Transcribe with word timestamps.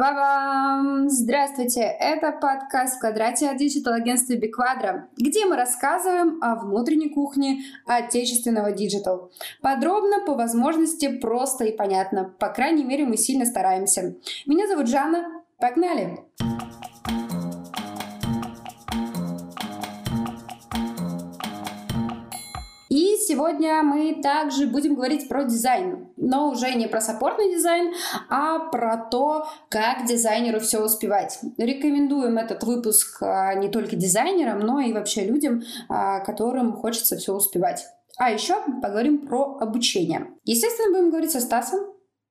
Па-бам! 0.00 1.10
Здравствуйте! 1.10 1.82
Это 1.82 2.32
подкаст 2.32 2.96
в 2.96 3.00
квадрате 3.00 3.50
от 3.50 3.58
digital 3.58 3.92
агентства 3.92 4.32
Биквадро, 4.32 5.10
где 5.18 5.44
мы 5.44 5.56
рассказываем 5.56 6.42
о 6.42 6.54
внутренней 6.54 7.10
кухне 7.10 7.64
отечественного 7.84 8.72
digital. 8.72 9.30
Подробно, 9.60 10.24
по 10.24 10.32
возможности, 10.32 11.18
просто 11.18 11.66
и 11.66 11.76
понятно. 11.76 12.32
По 12.38 12.48
крайней 12.48 12.84
мере, 12.84 13.04
мы 13.04 13.18
сильно 13.18 13.44
стараемся. 13.44 14.14
Меня 14.46 14.66
зовут 14.68 14.88
Жанна. 14.88 15.42
Погнали! 15.58 16.18
Погнали! 16.38 16.69
Сегодня 23.30 23.80
мы 23.84 24.20
также 24.20 24.66
будем 24.66 24.96
говорить 24.96 25.28
про 25.28 25.44
дизайн, 25.44 26.08
но 26.16 26.50
уже 26.50 26.74
не 26.74 26.88
про 26.88 27.00
support 27.00 27.38
ный 27.38 27.54
дизайн, 27.54 27.94
а 28.28 28.58
про 28.70 28.96
то, 28.96 29.46
как 29.68 30.04
дизайнеру 30.04 30.58
все 30.58 30.84
успевать. 30.84 31.38
Рекомендуем 31.56 32.38
этот 32.38 32.64
выпуск 32.64 33.22
а, 33.22 33.54
не 33.54 33.68
только 33.68 33.94
дизайнерам, 33.94 34.58
но 34.58 34.80
и 34.80 34.92
вообще 34.92 35.24
людям, 35.24 35.62
а, 35.88 36.18
которым 36.20 36.72
хочется 36.72 37.16
все 37.16 37.32
успевать. 37.32 37.86
А 38.18 38.32
еще 38.32 38.56
поговорим 38.82 39.28
про 39.28 39.58
обучение. 39.60 40.26
Естественно, 40.44 40.90
будем 40.90 41.10
говорить 41.10 41.30
со 41.30 41.40
Стасом, 41.40 41.80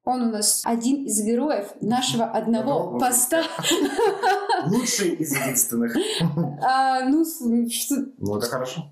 он 0.10 0.24
у 0.24 0.32
нас 0.32 0.64
один 0.66 1.06
из 1.06 1.22
героев 1.22 1.72
нашего 1.82 2.26
одного 2.26 2.94
ну, 2.94 3.00
поста. 3.00 3.44
Лучший 4.66 5.12
из 5.16 5.36
единственных. 5.36 5.96
А, 6.62 7.02
ну, 7.06 7.24
что... 7.26 7.96
ну, 8.18 8.38
это 8.38 8.48
хорошо. 8.48 8.92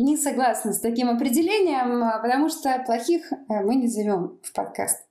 Не 0.00 0.16
согласна 0.16 0.72
с 0.72 0.80
таким 0.80 1.10
определением, 1.10 2.00
потому 2.22 2.48
что 2.48 2.82
плохих 2.86 3.32
э, 3.32 3.36
мы 3.48 3.74
не 3.74 3.86
зовем 3.86 4.40
в 4.42 4.52
подкаст. 4.52 5.06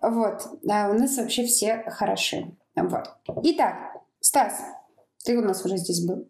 Вот. 0.00 0.42
А 0.68 0.88
у 0.90 0.94
нас 0.94 1.16
вообще 1.18 1.44
все 1.44 1.84
хороши. 1.88 2.56
Вот. 2.74 3.06
Итак, 3.42 3.76
Стас, 4.20 4.62
ты 5.24 5.36
у 5.36 5.42
нас 5.42 5.64
уже 5.64 5.76
здесь 5.76 6.06
был. 6.06 6.26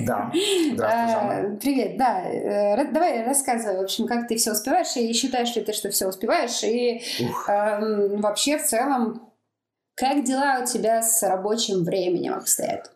Да. 0.00 0.32
Здравствуй, 0.72 1.58
Привет, 1.58 1.96
да. 1.96 2.22
Э, 2.24 2.92
давай 2.92 3.24
рассказывай, 3.24 3.78
в 3.78 3.82
общем, 3.82 4.08
как 4.08 4.26
ты 4.26 4.36
все 4.36 4.50
успеваешь, 4.50 4.96
и 4.96 5.12
считаешь 5.12 5.54
ли 5.54 5.62
ты, 5.62 5.72
что 5.72 5.90
все 5.90 6.08
успеваешь, 6.08 6.64
и 6.64 7.02
э, 7.46 8.16
вообще 8.16 8.58
в 8.58 8.64
целом, 8.64 9.32
как 9.94 10.24
дела 10.24 10.60
у 10.62 10.66
тебя 10.66 11.02
с 11.02 11.22
рабочим 11.22 11.84
временем 11.84 12.34
обстоят? 12.34 12.90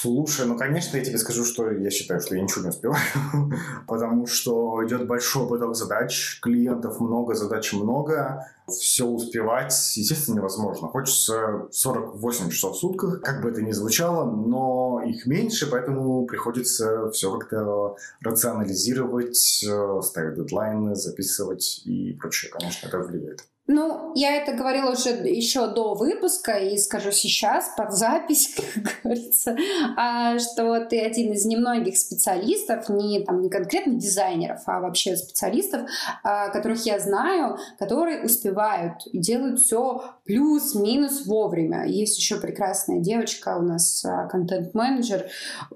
Слушай, 0.00 0.46
ну, 0.46 0.56
конечно, 0.56 0.96
я 0.96 1.04
тебе 1.04 1.18
скажу, 1.18 1.44
что 1.44 1.70
я 1.70 1.90
считаю, 1.90 2.22
что 2.22 2.34
я 2.34 2.40
ничего 2.40 2.62
не 2.62 2.70
успеваю, 2.70 3.02
потому 3.86 4.26
что 4.26 4.82
идет 4.86 5.06
большой 5.06 5.46
поток 5.46 5.76
задач, 5.76 6.38
клиентов 6.40 7.00
много, 7.00 7.34
задач 7.34 7.74
много, 7.74 8.46
все 8.66 9.04
успевать, 9.04 9.74
естественно, 9.96 10.36
невозможно. 10.36 10.88
Хочется 10.88 11.68
48 11.70 12.48
часов 12.48 12.76
в 12.76 12.78
сутках, 12.78 13.20
как 13.20 13.42
бы 13.42 13.50
это 13.50 13.60
ни 13.60 13.72
звучало, 13.72 14.24
но 14.24 15.02
их 15.04 15.26
меньше, 15.26 15.70
поэтому 15.70 16.24
приходится 16.24 17.10
все 17.10 17.36
как-то 17.36 17.96
рационализировать, 18.22 19.62
э, 19.68 20.00
ставить 20.02 20.36
дедлайны, 20.36 20.94
записывать 20.94 21.82
и 21.84 22.14
прочее. 22.14 22.50
Конечно, 22.52 22.86
это 22.86 23.00
влияет. 23.00 23.44
Ну, 23.72 24.10
я 24.16 24.34
это 24.34 24.52
говорила 24.52 24.90
уже 24.90 25.10
еще 25.10 25.68
до 25.68 25.94
выпуска 25.94 26.58
и 26.58 26.76
скажу 26.76 27.12
сейчас 27.12 27.72
под 27.76 27.92
запись, 27.92 28.56
как 28.74 29.00
говорится, 29.04 29.56
а, 29.96 30.40
что 30.40 30.80
ты 30.86 31.00
один 31.00 31.32
из 31.34 31.44
немногих 31.44 31.96
специалистов, 31.96 32.88
не, 32.88 33.20
там, 33.20 33.40
не 33.40 33.48
конкретно 33.48 33.94
дизайнеров, 33.94 34.62
а 34.66 34.80
вообще 34.80 35.16
специалистов, 35.16 35.82
а, 36.24 36.48
которых 36.48 36.84
я 36.84 36.98
знаю, 36.98 37.58
которые 37.78 38.24
успевают 38.24 39.06
и 39.06 39.18
делают 39.18 39.60
все 39.60 40.02
плюс-минус 40.30 41.26
вовремя. 41.26 41.86
Есть 41.86 42.16
еще 42.16 42.40
прекрасная 42.40 43.00
девочка 43.00 43.56
у 43.58 43.62
нас, 43.62 44.04
а, 44.04 44.28
контент-менеджер. 44.28 45.26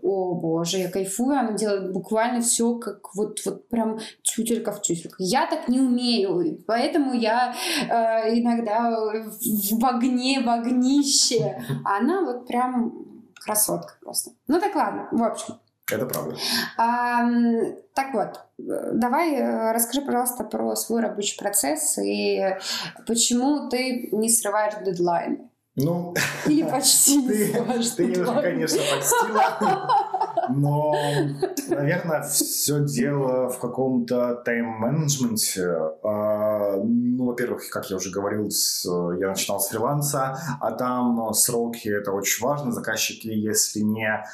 О 0.00 0.34
боже, 0.34 0.78
я 0.78 0.91
кайфую, 0.91 1.36
она 1.36 1.52
делает 1.52 1.92
буквально 1.92 2.41
все 2.41 2.77
как 2.77 3.16
вот, 3.16 3.40
вот 3.45 3.68
прям 3.68 3.98
тютелька 4.23 4.70
в 4.70 4.80
тютельку. 4.80 5.17
Я 5.18 5.48
так 5.48 5.67
не 5.67 5.80
умею, 5.80 6.62
поэтому 6.68 7.14
я 7.14 7.52
э, 7.83 8.39
иногда 8.39 8.90
в 8.90 9.84
огне, 9.84 10.40
в 10.40 10.48
огнище. 10.48 11.61
Она 11.84 12.20
вот 12.20 12.46
прям 12.46 12.92
красотка 13.34 13.95
просто. 14.00 14.30
Ну 14.46 14.61
так 14.61 14.77
ладно, 14.77 15.08
в 15.11 15.23
общем. 15.23 15.55
Это 15.92 16.06
правда. 16.06 16.36
А, 16.78 17.28
так 17.95 18.14
вот, 18.14 18.40
давай 18.58 19.34
э, 19.34 19.72
расскажи, 19.72 20.00
пожалуйста, 20.00 20.45
про 20.45 20.74
свой 20.77 21.02
рабочий 21.02 21.39
процесс 21.39 21.98
и 21.98 22.56
почему 23.06 23.68
ты 23.68 24.08
не 24.12 24.30
срываешь 24.30 24.74
дедлайны. 24.83 25.50
Ну, 25.77 26.14
Или 26.46 26.62
почти 26.62 27.27
ты, 27.27 27.52
ты 27.96 28.07
немножко, 28.07 28.42
конечно, 28.42 28.80
подстила. 28.92 29.89
Но, 30.48 30.95
наверное, 31.68 32.23
все 32.23 32.80
дело 32.85 33.48
в 33.48 33.58
каком-то 33.58 34.36
тайм-менеджменте. 34.45 35.67
А, 36.05 36.77
ну, 36.77 37.27
во-первых, 37.27 37.68
как 37.70 37.90
я 37.90 37.96
уже 37.96 38.11
говорил, 38.11 38.48
я 39.18 39.29
начинал 39.30 39.58
с 39.58 39.68
фриланса, 39.68 40.39
а 40.61 40.70
там 40.73 41.33
сроки 41.35 41.89
это 41.89 42.12
очень 42.12 42.45
важно. 42.45 42.70
Заказчики, 42.70 43.27
если 43.27 43.80
не 43.80 44.24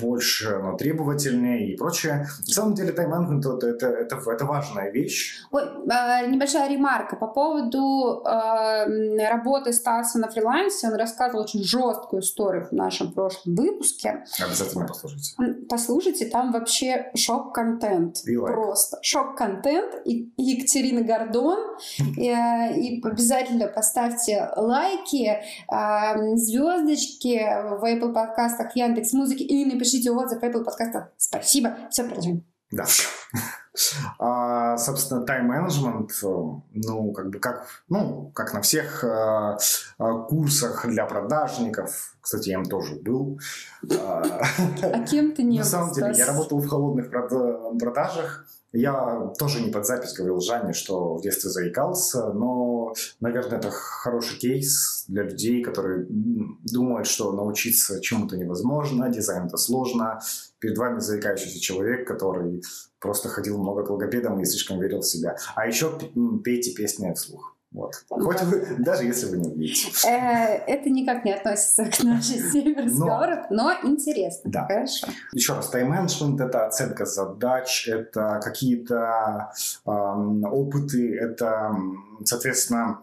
больше, 0.00 0.58
но 0.58 0.76
требовательнее 0.76 1.68
и 1.68 1.76
прочее. 1.76 2.26
На 2.46 2.52
самом 2.52 2.74
деле 2.74 2.92
тайм-менеджмент 2.92 3.46
это, 3.46 3.68
это, 3.68 3.86
это, 3.86 4.16
это 4.16 4.44
важная 4.44 4.90
вещь. 4.90 5.42
Ой, 5.52 5.62
а, 5.90 6.26
небольшая 6.26 6.68
ремарка 6.68 7.14
по 7.14 7.28
поводу 7.28 8.24
э, 8.24 9.28
работы 9.28 9.72
Стаса 9.72 10.18
на 10.18 10.28
фрилансе. 10.28 10.87
Он 10.88 10.94
рассказывал 10.94 11.44
очень 11.44 11.62
жесткую 11.62 12.22
историю 12.22 12.66
в 12.68 12.72
нашем 12.72 13.12
прошлом 13.12 13.54
выпуске. 13.54 14.24
Обязательно 14.40 14.86
послушайте 14.86 15.34
послушайте, 15.68 16.26
там 16.26 16.52
вообще 16.52 17.10
шок-контент. 17.14 18.22
Просто 18.24 18.98
шок-контент. 19.02 19.94
И 20.04 20.32
Екатерина 20.36 21.02
Гордон. 21.02 21.58
И, 22.16 22.28
э, 22.28 22.78
и 22.78 23.02
обязательно 23.02 23.68
поставьте 23.68 24.50
лайки, 24.56 25.38
э, 25.70 26.36
звездочки 26.36 27.38
в 27.78 27.84
Apple 27.84 28.12
подкастах, 28.12 28.74
Яндекс 28.76 29.12
Музыки 29.12 29.42
и 29.42 29.64
напишите 29.64 30.10
отзыв 30.10 30.40
в 30.40 30.44
Apple 30.44 30.64
подкастах. 30.64 31.08
Спасибо. 31.16 31.76
Все, 31.90 32.04
продолжаем. 32.04 32.44
Да. 32.70 32.84
А, 34.18 34.76
собственно, 34.76 35.22
тайм-менеджмент, 35.22 36.10
э, 36.22 36.26
ну, 36.26 37.12
как 37.12 37.30
бы 37.30 37.38
как, 37.38 37.66
ну, 37.88 38.30
как 38.34 38.54
на 38.54 38.60
всех 38.60 39.04
а, 39.04 39.58
курсах 40.28 40.86
для 40.86 41.06
продажников, 41.06 42.16
кстати, 42.20 42.50
я 42.50 42.56
им 42.56 42.64
тоже 42.64 42.96
был. 42.96 43.40
А, 44.00 44.22
кем 45.10 45.32
ты 45.32 45.42
не 45.42 45.58
На 45.58 45.64
самом 45.64 45.92
деле, 45.92 46.12
я 46.14 46.26
работал 46.26 46.58
в 46.58 46.68
холодных 46.68 47.10
продажах, 47.10 48.46
я 48.72 49.32
тоже 49.38 49.62
не 49.62 49.70
под 49.70 49.86
запись 49.86 50.12
говорил 50.12 50.40
Жанне, 50.40 50.72
что 50.72 51.14
в 51.14 51.22
детстве 51.22 51.50
заикался, 51.50 52.32
но, 52.32 52.92
наверное, 53.20 53.58
это 53.58 53.70
хороший 53.70 54.38
кейс 54.38 55.04
для 55.08 55.22
людей, 55.22 55.62
которые 55.62 56.06
думают, 56.08 57.06
что 57.06 57.32
научиться 57.32 58.00
чему-то 58.00 58.36
невозможно, 58.36 59.08
дизайн 59.08 59.46
это 59.46 59.56
сложно. 59.56 60.20
Перед 60.58 60.76
вами 60.76 60.98
заикающийся 60.98 61.60
человек, 61.60 62.06
который 62.06 62.62
просто 63.00 63.28
ходил 63.28 63.58
много 63.58 63.84
к 63.84 63.90
логопедам 63.90 64.40
и 64.40 64.44
слишком 64.44 64.80
верил 64.80 65.00
в 65.00 65.06
себя. 65.06 65.36
А 65.54 65.66
еще 65.66 65.98
пейте 66.44 66.72
песни 66.72 67.12
вслух. 67.14 67.57
Вот. 67.70 67.92
Хоть 68.08 68.42
вы, 68.42 68.76
даже 68.78 69.04
если 69.04 69.26
вы 69.26 69.38
не 69.38 69.48
умеете. 69.48 69.90
Э, 70.06 70.56
это 70.66 70.88
никак 70.88 71.24
не 71.24 71.32
относится 71.32 71.84
к 71.84 72.02
нашей 72.02 72.50
теме 72.52 72.82
разговоров, 72.82 73.46
но 73.50 73.72
интересно. 73.82 74.50
Да. 74.50 74.66
Хорошо. 74.66 75.08
Еще 75.32 75.54
раз, 75.54 75.68
тайм-менеджмент— 75.68 76.40
это 76.40 76.66
оценка 76.66 77.04
задач, 77.04 77.86
это 77.86 78.40
какие-то 78.42 79.52
опыты, 79.84 81.14
это, 81.18 81.76
соответственно, 82.24 83.02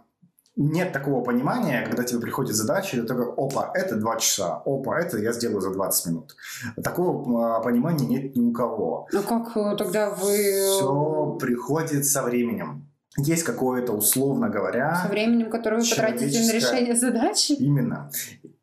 нет 0.56 0.94
такого 0.94 1.24
понимания, 1.24 1.86
когда 1.86 2.04
тебе 2.04 2.22
приходит 2.22 2.56
задача, 2.56 2.98
и 2.98 3.02
ты 3.02 3.08
такой, 3.08 3.26
опа, 3.26 3.72
это 3.74 3.98
два 3.98 4.18
часа, 4.18 4.62
опа, 4.66 4.98
это 4.98 5.18
я 5.18 5.34
сделаю 5.34 5.62
за 5.62 5.72
20 5.72 6.06
минут. 6.08 6.36
Такого 6.82 7.58
а, 7.58 7.60
понимания 7.60 8.06
нет 8.06 8.36
ни 8.36 8.42
у 8.42 8.54
кого. 8.54 9.08
Ну 9.12 9.22
как 9.24 9.56
э, 9.58 9.76
тогда 9.78 10.12
вы... 10.12 10.34
Все 10.34 11.38
приходит 11.40 12.06
со 12.06 12.24
временем 12.24 12.88
есть 13.18 13.44
какое-то, 13.44 13.94
условно 13.94 14.50
говоря... 14.50 15.02
Со 15.04 15.10
временем, 15.10 15.50
которое 15.50 15.82
вы 15.82 15.90
потратите 15.90 16.40
на 16.46 16.52
решение 16.52 16.96
задачи? 16.96 17.54
Именно. 17.54 18.12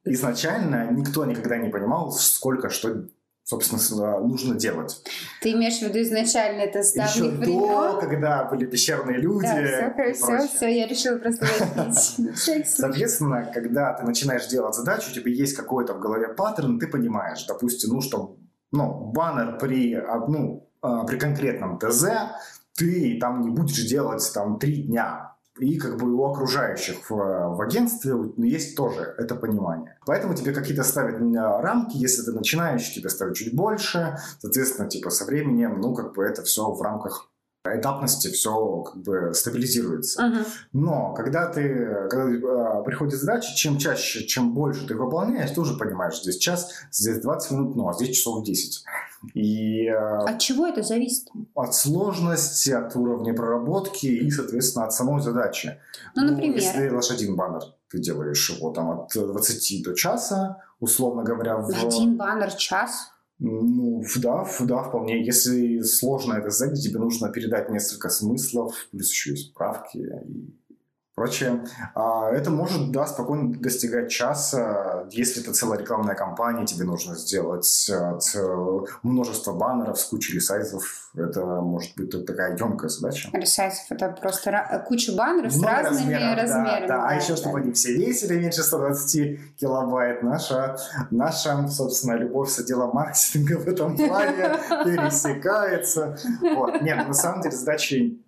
Изначально 0.05 0.91
никто 0.91 1.25
никогда 1.25 1.57
не 1.57 1.71
понимал, 1.71 2.11
сколько 2.13 2.69
что 2.69 3.05
собственно, 3.45 4.21
нужно 4.21 4.55
делать. 4.55 5.03
Ты 5.41 5.53
имеешь 5.53 5.79
в 5.79 5.83
виду 5.83 6.01
изначально 6.01 6.61
это 6.61 6.83
с 6.83 6.93
давних 6.93 7.15
Еще 7.15 7.29
времен? 7.29 7.61
до, 7.61 7.99
когда 8.01 8.45
были 8.45 8.67
пещерные 8.67 9.19
люди. 9.19 9.47
Да, 9.47 9.93
все, 10.13 10.13
все, 10.13 10.49
все, 10.49 10.67
я 10.69 10.87
решила 10.87 11.19
просто 11.19 11.47
Соответственно, 12.65 13.51
когда 13.53 13.93
ты 13.95 14.07
начинаешь 14.07 14.47
делать 14.47 14.75
задачу, 14.75 15.11
у 15.11 15.15
тебя 15.15 15.31
есть 15.31 15.55
какой-то 15.55 15.95
в 15.95 16.01
голове 16.01 16.29
паттерн, 16.29 16.79
ты 16.79 16.87
понимаешь, 16.87 17.45
допустим, 17.47 17.91
ну, 17.91 18.01
что 18.01 18.37
ну, 18.71 19.13
баннер 19.13 19.59
при, 19.59 19.97
ну, 20.29 20.71
а, 20.81 21.05
при 21.05 21.19
конкретном 21.19 21.79
ТЗ 21.79 22.07
ты 22.77 23.19
там 23.21 23.43
не 23.43 23.51
будешь 23.51 23.85
делать 23.87 24.29
там 24.35 24.59
три 24.59 24.83
дня. 24.83 25.37
и 25.59 25.79
как 25.79 25.99
бы 25.99 26.13
у 26.15 26.25
окружающих 26.25 27.11
в, 27.11 27.15
в 27.15 27.61
агентстве 27.61 28.15
есть 28.39 28.77
тоже 28.77 29.15
это 29.19 29.35
понимание. 29.35 29.99
Поэтому 30.07 30.35
тебе 30.35 30.53
какие-то 30.53 30.83
ставят 30.83 31.21
рамки, 31.61 31.97
если 31.97 32.23
ты 32.23 32.33
начинаешь, 32.33 32.93
тебе 32.95 33.11
ставят 33.11 33.37
чуть 33.37 33.55
больше, 33.55 34.17
соответственно, 34.39 34.89
типа 34.89 35.11
со 35.11 35.25
временем, 35.27 35.81
ну, 35.81 35.95
как 35.95 36.15
бы 36.15 36.25
это 36.25 36.43
все 36.43 36.71
в 36.71 36.81
рамках 36.81 37.32
этапности 37.65 38.29
все 38.29 38.83
как 38.83 39.03
бы 39.03 39.33
стабилизируется. 39.35 40.23
Uh-huh. 40.23 40.47
Но 40.73 41.15
когда 41.15 41.47
ты 41.47 42.07
когда 42.11 42.81
э, 42.81 42.85
приходит 42.85 43.21
задача, 43.21 43.55
чем 43.55 43.79
чаще, 43.79 44.27
чем 44.27 44.53
больше 44.53 44.87
ты 44.87 44.95
выполняешь, 44.95 45.51
ты 45.51 45.61
уже 45.61 45.75
понимаешь, 45.77 46.21
здесь 46.21 46.39
час, 46.39 46.73
здесь 46.91 47.21
20 47.21 47.51
минут, 47.53 47.77
ну, 47.77 47.89
а 47.89 47.93
здесь 47.93 48.17
часов 48.17 48.45
10. 48.45 48.85
И, 49.35 49.87
э, 49.87 49.95
от 49.95 50.39
чего 50.41 50.67
это 50.67 50.83
зависит? 50.83 51.29
От 51.55 51.75
сложности, 51.75 52.71
от 52.71 52.97
уровня 52.97 53.33
проработки 53.35 54.07
и, 54.07 54.31
соответственно, 54.31 54.87
от 54.87 54.93
самой 54.93 55.23
задачи. 55.23 55.79
Ну, 56.17 56.25
например? 56.25 56.51
Ну, 56.51 56.57
если 56.57 56.73
ты 56.73 56.89
делаешь 56.89 57.11
один 57.11 57.37
баннер, 57.37 57.63
ты 57.91 57.99
делаешь 57.99 58.51
его 58.51 58.73
там 58.73 58.91
от 58.91 59.13
20 59.15 59.85
до 59.85 59.95
часа, 59.95 60.63
условно 60.81 61.23
говоря. 61.23 61.59
В... 61.59 61.69
Один 61.71 62.17
баннер 62.17 62.53
час? 62.53 63.13
Да, 64.17 64.47
да, 64.61 64.83
вполне. 64.83 65.25
Если 65.25 65.81
сложно 65.81 66.35
это 66.35 66.51
сделать, 66.51 66.83
тебе 66.83 66.99
нужно 66.99 67.31
передать 67.31 67.71
несколько 67.71 68.09
смыслов, 68.09 68.75
плюс 68.91 69.11
еще 69.11 69.31
есть 69.31 69.51
справки 69.51 69.99
и 69.99 70.55
прочее. 71.23 71.65
А 71.95 72.31
это 72.31 72.51
может, 72.51 72.91
да, 72.91 73.07
спокойно 73.07 73.55
достигать 73.55 74.11
часа. 74.11 75.07
Если 75.11 75.43
это 75.43 75.53
целая 75.53 75.79
рекламная 75.79 76.15
кампания, 76.15 76.67
тебе 76.67 76.85
нужно 76.85 77.15
сделать 77.15 77.91
э, 77.91 78.85
множества 79.03 79.53
баннеров 79.53 79.99
с 79.99 80.05
кучей 80.05 80.35
ресайзов. 80.35 81.11
Это 81.15 81.45
может 81.45 81.95
быть 81.97 82.27
такая 82.27 82.57
емкая 82.57 82.89
задача. 82.89 83.29
Ресайзов— 83.33 83.85
это 83.91 84.09
просто 84.09 84.85
куча 84.87 85.13
баннеров 85.13 85.53
с 85.53 85.63
разными 85.63 86.15
размеров, 86.15 86.39
размерами. 86.39 86.89
Да, 86.89 86.97
да. 86.97 87.09
А 87.09 87.15
еще, 87.15 87.37
чтобы 87.37 87.59
они 87.61 87.73
все 87.73 87.93
весили 87.95 88.39
меньше 88.39 88.63
120 88.63 89.57
килобайт. 89.61 90.23
Наша, 90.23 90.77
наша 91.11 91.69
собственно, 91.69 92.15
любовь 92.15 92.51
с 92.51 92.59
отделом 92.59 92.91
маркетинга 92.95 93.59
в 93.59 93.69
этом 93.69 93.97
плане 93.97 94.57
пересекается. 94.85 96.17
Вот. 96.41 96.83
Нет, 96.83 97.07
на 97.07 97.15
самом 97.15 97.43
деле 97.43 97.55
задачи 97.55 98.19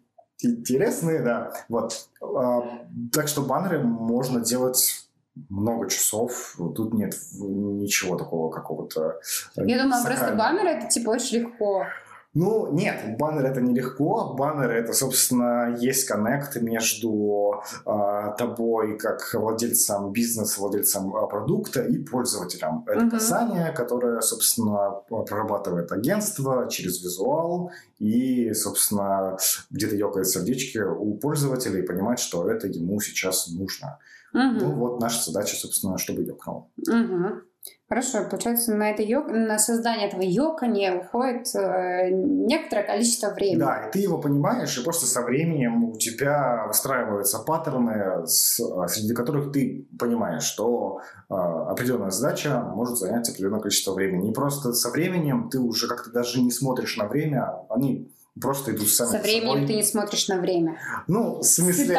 интересные, 0.45 1.23
да. 1.23 1.53
Вот. 1.69 2.09
А, 2.23 2.87
так 3.13 3.29
что 3.29 3.43
баннеры 3.43 3.83
можно 3.83 4.41
делать 4.41 5.09
много 5.49 5.89
часов. 5.91 6.57
Тут 6.57 6.95
нет 6.95 7.15
ничего 7.33 8.17
такого 8.17 8.51
какого-то... 8.51 9.21
Я 9.57 9.83
думаю, 9.83 10.05
просто 10.05 10.35
баннеры 10.35 10.71
это 10.71 10.89
типа 10.89 11.11
очень 11.11 11.39
легко. 11.39 11.87
Ну, 12.35 12.73
нет, 12.73 13.17
баннер 13.17 13.47
это 13.47 13.61
нелегко. 13.61 14.35
Баннер 14.35 14.71
это, 14.71 14.93
собственно, 14.93 15.77
есть 15.79 16.05
коннект 16.09 16.57
между 16.57 17.63
э, 17.87 18.35
тобой, 18.37 18.99
как 18.99 19.33
владельцем 19.35 20.11
бизнеса, 20.11 20.61
владельцем 20.61 21.15
э, 21.15 21.29
продукта 21.29 21.83
и 21.83 21.97
пользователем. 21.99 22.85
Это 22.89 23.05
uh-huh. 23.05 23.11
касание, 23.11 23.73
которое, 23.73 24.21
собственно, 24.21 24.91
прорабатывает 25.09 25.93
агентство 25.93 26.69
через 26.69 27.01
визуал 27.05 27.71
и, 28.01 28.53
собственно, 28.53 29.39
где-то 29.71 29.95
ёкает 29.95 30.27
сердечки 30.27 30.79
у 30.79 31.15
пользователя 31.15 31.79
и 31.79 31.87
понимает, 31.87 32.19
что 32.19 32.51
это 32.51 32.67
ему 32.67 33.01
сейчас 33.01 33.49
нужно. 33.49 34.01
Uh-huh. 34.35 34.59
Ну, 34.59 34.73
вот 34.73 35.01
наша 35.01 35.31
задача, 35.31 35.55
собственно, 35.55 35.99
чтобы 35.99 36.23
ёкнуло. 36.23 36.67
Uh-huh. 36.91 37.43
Хорошо, 37.89 38.25
получается, 38.29 38.75
на, 38.75 38.91
это 38.91 39.03
йог... 39.03 39.29
на 39.29 39.59
создание 39.59 40.09
этого 40.09 40.23
йокания 40.23 40.95
уходит 40.97 41.55
э, 41.55 42.11
некоторое 42.11 42.83
количество 42.83 43.31
времени. 43.31 43.61
Да, 43.61 43.87
и 43.87 43.93
ты 43.93 43.99
его 44.01 44.19
понимаешь, 44.19 44.77
и 44.79 44.83
просто 44.83 45.07
со 45.07 45.23
временем 45.23 45.85
у 45.85 45.99
тебя 45.99 46.65
выстраиваются 46.67 47.39
паттерны, 47.41 48.27
с, 48.27 48.57
среди 48.89 49.15
которых 49.15 49.53
ты 49.53 49.87
понимаешь, 49.99 50.43
что 50.43 51.01
э, 51.29 51.35
определенная 51.35 52.11
задача 52.11 52.61
может 52.61 52.97
занять 52.97 53.29
определенное 53.29 53.61
количество 53.61 53.93
времени. 53.93 54.31
И 54.31 54.35
просто 54.35 54.73
со 54.73 54.91
временем 54.91 55.49
ты 55.51 55.59
уже 55.59 55.87
как-то 55.87 56.11
даже 56.11 56.41
не 56.41 56.51
смотришь 56.51 56.97
на 56.97 57.07
время, 57.07 57.53
они 57.69 58.14
просто 58.41 58.75
идут 58.75 58.89
сами 58.89 59.11
Со 59.11 59.19
временем 59.19 59.53
собой. 59.53 59.67
ты 59.67 59.75
не 59.75 59.83
смотришь 59.83 60.29
на 60.29 60.39
время. 60.41 60.79
Ну, 61.07 61.39
в 61.39 61.45
смысле... 61.45 61.95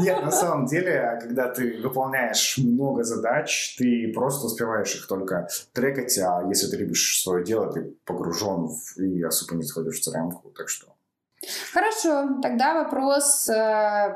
Нет, 0.00 0.22
на 0.22 0.30
самом 0.30 0.66
деле, 0.66 1.18
когда 1.20 1.48
ты 1.48 1.80
выполняешь 1.80 2.58
много 2.58 3.04
задач, 3.04 3.76
ты 3.78 4.12
просто 4.12 4.46
успеваешь 4.46 4.94
их 4.94 5.06
только 5.06 5.48
трекать, 5.72 6.18
а 6.18 6.42
если 6.48 6.68
ты 6.68 6.76
любишь 6.76 7.22
свое 7.22 7.44
дело, 7.44 7.72
ты 7.72 7.94
погружен 8.04 8.68
и 8.96 9.22
особо 9.22 9.56
не 9.56 9.62
заходишь 9.62 10.00
в 10.00 10.08
crm 10.08 10.30
так 10.56 10.68
что... 10.68 10.86
Хорошо, 11.72 12.40
тогда 12.40 12.84
вопрос 12.84 13.48
э, 13.48 14.14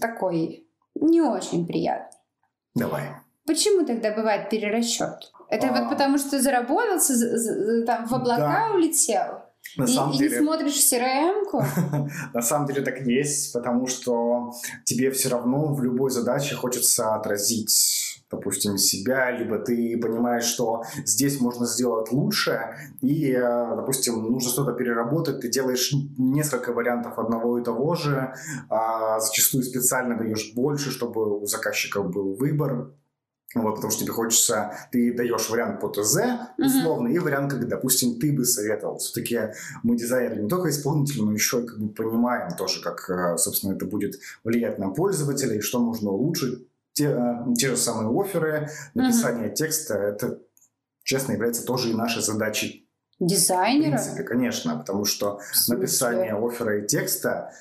такой 0.00 0.66
не 0.96 1.20
очень 1.20 1.66
приятный. 1.66 2.18
Давай. 2.74 3.10
Почему 3.46 3.86
тогда 3.86 4.12
бывает 4.12 4.50
перерасчет? 4.50 5.32
Это 5.48 5.68
а... 5.68 5.80
вот 5.80 5.90
потому, 5.90 6.18
что 6.18 6.40
заработал, 6.40 6.98
там 7.86 8.06
в 8.06 8.14
облака 8.14 8.68
да. 8.68 8.74
улетел. 8.74 9.44
На 9.76 9.84
и, 9.84 9.86
самом 9.88 10.12
и 10.12 10.18
деле... 10.18 10.30
не 10.30 10.42
смотришь 10.42 10.74
в 10.74 10.92
CRM-ку? 10.92 11.64
На 12.34 12.42
самом 12.42 12.68
деле 12.68 12.82
так 12.82 13.00
есть, 13.00 13.52
потому 13.52 13.86
что 13.86 14.52
тебе 14.84 15.10
все 15.10 15.30
равно 15.30 15.74
в 15.74 15.82
любой 15.82 16.10
задаче 16.10 16.54
хочется 16.54 17.14
отразить, 17.14 18.22
допустим, 18.30 18.78
себя, 18.78 19.32
либо 19.32 19.58
ты 19.58 19.98
понимаешь, 19.98 20.44
что 20.44 20.84
здесь 21.04 21.40
можно 21.40 21.66
сделать 21.66 22.12
лучше, 22.12 22.76
и, 23.00 23.32
э, 23.32 23.76
допустим, 23.76 24.22
нужно 24.22 24.50
что-то 24.50 24.72
переработать, 24.72 25.40
ты 25.40 25.48
делаешь 25.48 25.92
несколько 26.18 26.72
вариантов 26.72 27.18
одного 27.18 27.58
и 27.58 27.64
того 27.64 27.94
же, 27.94 28.32
а 28.70 29.18
зачастую 29.18 29.64
специально 29.64 30.16
даешь 30.16 30.52
больше, 30.54 30.90
чтобы 30.90 31.40
у 31.40 31.46
заказчика 31.46 32.02
был 32.02 32.34
выбор, 32.34 32.92
вот, 33.54 33.76
потому 33.76 33.92
что 33.92 34.02
тебе 34.02 34.12
хочется, 34.12 34.74
ты 34.90 35.14
даешь 35.14 35.48
вариант 35.48 35.80
по 35.80 35.88
ТЗ, 35.88 36.18
условно, 36.58 37.08
mm-hmm. 37.08 37.14
и 37.14 37.18
вариант, 37.20 37.52
как, 37.52 37.68
допустим, 37.68 38.18
ты 38.18 38.32
бы 38.32 38.44
советовал. 38.44 38.98
Все-таки 38.98 39.52
мы 39.82 39.96
дизайнеры 39.96 40.42
не 40.42 40.48
только 40.48 40.70
исполнители, 40.70 41.20
но 41.20 41.32
еще 41.32 41.62
и 41.62 41.66
как 41.66 41.78
бы 41.78 41.88
понимаем 41.88 42.50
тоже, 42.56 42.82
как, 42.82 43.08
э, 43.08 43.38
собственно, 43.38 43.74
это 43.74 43.86
будет 43.86 44.18
влиять 44.42 44.78
на 44.78 44.90
пользователей, 44.90 45.60
что 45.60 45.78
можно 45.78 46.10
улучшить. 46.10 46.66
Те, 46.94 47.10
э, 47.10 47.54
те 47.56 47.68
же 47.68 47.76
самые 47.76 48.08
оферы, 48.20 48.70
написание 48.94 49.48
mm-hmm. 49.48 49.54
текста, 49.54 49.94
это, 49.94 50.38
честно, 51.04 51.32
является 51.32 51.64
тоже 51.64 51.90
и 51.90 51.94
нашей 51.94 52.22
задачей. 52.22 52.88
Дизайнера? 53.20 53.96
В 53.96 54.02
принципе, 54.02 54.22
конечно, 54.24 54.76
потому 54.76 55.04
что 55.04 55.40
написание 55.68 56.34
оффера 56.34 56.82
и 56.82 56.86
текста, 56.86 57.52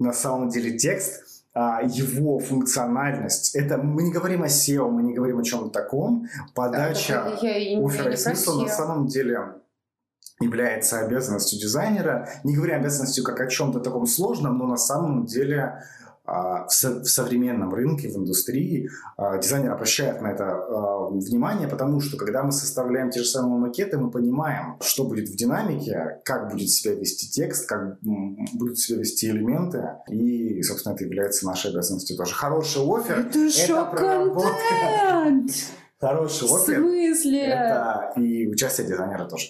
на 0.00 0.12
самом 0.12 0.48
деле 0.48 0.76
текст 0.76 1.33
его 1.54 2.38
функциональность. 2.40 3.54
Это 3.54 3.78
мы 3.78 4.02
не 4.02 4.12
говорим 4.12 4.42
о 4.42 4.46
SEO, 4.46 4.90
мы 4.90 5.02
не 5.02 5.14
говорим 5.14 5.38
о 5.38 5.44
чем-то 5.44 5.70
таком. 5.70 6.26
Подача 6.54 7.36
я, 7.40 7.78
оффера 7.78 8.12
и 8.12 8.16
смысла 8.16 8.62
на 8.62 8.68
самом 8.68 9.06
деле 9.06 9.38
является 10.40 11.00
обязанностью 11.00 11.60
дизайнера. 11.60 12.28
Не 12.42 12.56
говоря 12.56 12.76
обязанностью 12.76 13.24
как 13.24 13.40
о 13.40 13.46
чем-то 13.46 13.80
таком 13.80 14.06
сложном, 14.06 14.58
но 14.58 14.66
на 14.66 14.76
самом 14.76 15.26
деле 15.26 15.60
а, 15.60 15.80
в, 16.26 16.68
современном 17.04 17.72
рынке, 17.72 18.08
в 18.08 18.16
индустрии 18.16 18.88
а, 19.16 19.38
дизайнер 19.38 19.72
обращает 19.72 20.22
на 20.22 20.28
это 20.28 20.44
а, 20.52 21.08
внимание, 21.10 21.68
потому 21.68 22.00
что 22.00 22.16
когда 22.16 22.42
мы 22.42 22.52
составляем 22.52 23.10
те 23.10 23.20
же 23.20 23.26
самые 23.26 23.58
макеты, 23.58 23.98
мы 23.98 24.10
понимаем, 24.10 24.78
что 24.80 25.04
будет 25.04 25.28
в 25.28 25.36
динамике, 25.36 26.20
как 26.24 26.50
будет 26.50 26.70
себя 26.70 26.94
вести 26.94 27.30
текст, 27.30 27.68
как 27.68 27.98
будут 28.00 28.78
себя 28.78 29.00
вести 29.00 29.28
элементы, 29.28 29.90
и, 30.08 30.62
собственно, 30.62 30.94
это 30.94 31.04
является 31.04 31.46
нашей 31.46 31.70
обязанностью 31.70 32.16
тоже. 32.16 32.34
Хороший 32.34 32.82
офер— 32.82 33.18
это, 33.28 33.38
это 33.38 33.84
проработка. 33.84 34.50
Хороший 36.00 36.48
офер? 36.48 36.84
Это 37.50 38.12
и 38.16 38.48
участие 38.48 38.86
дизайнера 38.86 39.26
тоже. 39.26 39.48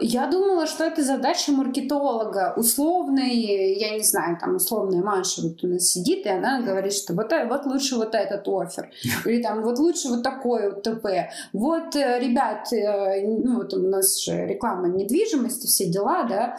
Я 0.00 0.26
думала, 0.26 0.66
что 0.66 0.84
это 0.84 1.02
задача 1.02 1.52
маркетолога. 1.52 2.54
Условный, 2.56 3.74
я 3.78 3.94
не 3.94 4.02
знаю, 4.02 4.38
там 4.40 4.56
условная 4.56 5.02
Маша 5.02 5.42
вот 5.42 5.62
у 5.64 5.68
нас 5.68 5.88
сидит, 5.88 6.26
и 6.26 6.28
она 6.28 6.60
говорит, 6.62 6.92
что 6.92 7.14
вот, 7.14 7.32
вот 7.48 7.66
лучше 7.66 7.96
вот 7.96 8.14
этот 8.14 8.46
офер. 8.48 8.90
Или 9.24 9.42
там 9.42 9.62
вот 9.62 9.78
лучше 9.78 10.08
вот 10.08 10.22
такой 10.22 10.70
вот 10.70 10.82
ТП. 10.82 11.06
Вот, 11.52 11.96
э, 11.96 12.18
ребят, 12.20 12.72
э, 12.72 13.26
ну 13.26 13.56
вот 13.56 13.74
у 13.74 13.78
нас 13.78 14.20
же 14.22 14.46
реклама 14.46 14.88
недвижимости, 14.88 15.66
все 15.66 15.86
дела, 15.86 16.24
да, 16.24 16.56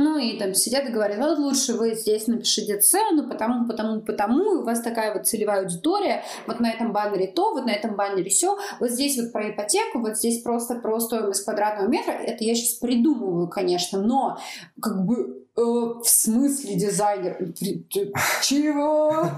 ну 0.00 0.18
и 0.18 0.38
там 0.38 0.54
сидят 0.54 0.88
и 0.88 0.92
говорят, 0.92 1.18
вот 1.18 1.38
лучше 1.38 1.74
вы 1.74 1.94
здесь 1.94 2.26
напишите 2.26 2.78
цену, 2.78 3.28
потому, 3.28 3.66
потому, 3.66 4.00
потому, 4.00 4.54
и 4.54 4.56
у 4.58 4.64
вас 4.64 4.80
такая 4.80 5.14
вот 5.14 5.26
целевая 5.26 5.62
аудитория, 5.62 6.24
вот 6.46 6.60
на 6.60 6.70
этом 6.70 6.92
баннере 6.92 7.28
то, 7.28 7.52
вот 7.52 7.66
на 7.66 7.70
этом 7.70 7.96
баннере 7.96 8.30
все, 8.30 8.56
вот 8.80 8.90
здесь 8.90 9.18
вот 9.18 9.32
про 9.32 9.50
ипотеку, 9.50 10.00
вот 10.00 10.16
здесь 10.16 10.42
просто 10.42 10.76
про 10.76 10.98
стоимость 11.00 11.44
квадратного 11.44 11.88
метра, 11.88 12.12
это 12.12 12.44
я 12.44 12.54
сейчас 12.54 12.78
придумываю, 12.78 13.48
конечно, 13.48 14.00
но 14.00 14.38
как 14.80 15.04
бы 15.04 15.46
в 15.64 16.04
смысле 16.04 16.76
дизайнер? 16.76 17.52
Чего? 18.42 19.28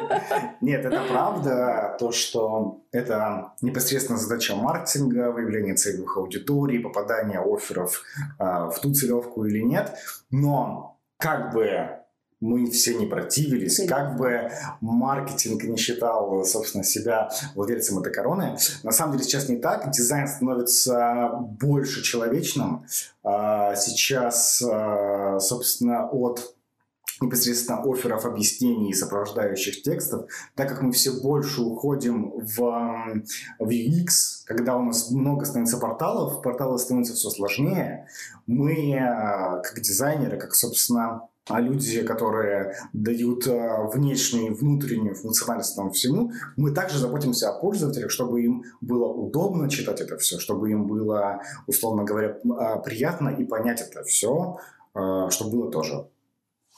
Нет, 0.60 0.84
это 0.84 1.02
правда. 1.08 1.96
То, 1.98 2.12
что 2.12 2.82
это 2.92 3.52
непосредственно 3.60 4.18
задача 4.18 4.54
маркетинга, 4.54 5.30
выявление 5.30 5.74
целевых 5.74 6.16
аудиторий, 6.16 6.78
попадание 6.78 7.40
офферов 7.40 8.02
а, 8.38 8.70
в 8.70 8.80
ту 8.80 8.92
целевку 8.92 9.44
или 9.44 9.60
нет. 9.60 9.94
Но 10.30 10.98
как 11.18 11.52
бы 11.52 11.99
мы 12.40 12.70
все 12.70 12.94
не 12.94 13.06
противились, 13.06 13.76
Конечно. 13.76 13.96
как 13.96 14.16
бы 14.16 14.50
маркетинг 14.80 15.62
не 15.64 15.76
считал, 15.76 16.44
собственно, 16.44 16.82
себя 16.82 17.30
владельцем 17.54 17.98
этой 17.98 18.12
короны. 18.12 18.56
На 18.82 18.92
самом 18.92 19.12
деле 19.12 19.24
сейчас 19.24 19.48
не 19.48 19.56
так. 19.56 19.90
Дизайн 19.90 20.26
становится 20.26 21.30
больше 21.60 22.02
человечным. 22.02 22.86
А, 23.22 23.74
сейчас, 23.76 24.62
а, 24.62 25.38
собственно, 25.38 26.08
от 26.08 26.54
непосредственно 27.20 27.82
офферов 27.82 28.24
объяснений 28.24 28.90
и 28.90 28.94
сопровождающих 28.94 29.82
текстов, 29.82 30.30
так 30.54 30.70
как 30.70 30.80
мы 30.80 30.92
все 30.92 31.12
больше 31.20 31.60
уходим 31.60 32.30
в, 32.30 33.22
в 33.58 33.68
UX, 33.68 34.44
когда 34.46 34.76
у 34.76 34.82
нас 34.82 35.10
много 35.10 35.44
становится 35.44 35.76
порталов, 35.76 36.40
порталы 36.40 36.78
становятся 36.78 37.14
все 37.14 37.28
сложнее, 37.28 38.08
мы, 38.46 38.98
а, 38.98 39.58
как 39.58 39.80
дизайнеры, 39.80 40.38
как, 40.38 40.54
собственно, 40.54 41.28
а 41.48 41.60
люди, 41.60 42.02
которые 42.02 42.74
дают 42.92 43.46
а, 43.46 43.84
внешнюю 43.84 44.48
и 44.48 44.54
внутреннюю 44.54 45.14
функциональность 45.14 45.74
тому 45.76 45.90
всему, 45.90 46.32
мы 46.56 46.72
также 46.72 46.98
заботимся 46.98 47.50
о 47.50 47.58
пользователях, 47.58 48.10
чтобы 48.10 48.42
им 48.42 48.64
было 48.80 49.06
удобно 49.06 49.68
читать 49.68 50.00
это 50.00 50.16
все, 50.18 50.38
чтобы 50.38 50.70
им 50.70 50.86
было, 50.86 51.42
условно 51.66 52.04
говоря, 52.04 52.38
а, 52.58 52.76
приятно 52.78 53.30
и 53.30 53.44
понять 53.44 53.80
это 53.80 54.04
все, 54.04 54.58
чтобы 55.30 55.50
было 55.50 55.70
тоже. 55.70 56.08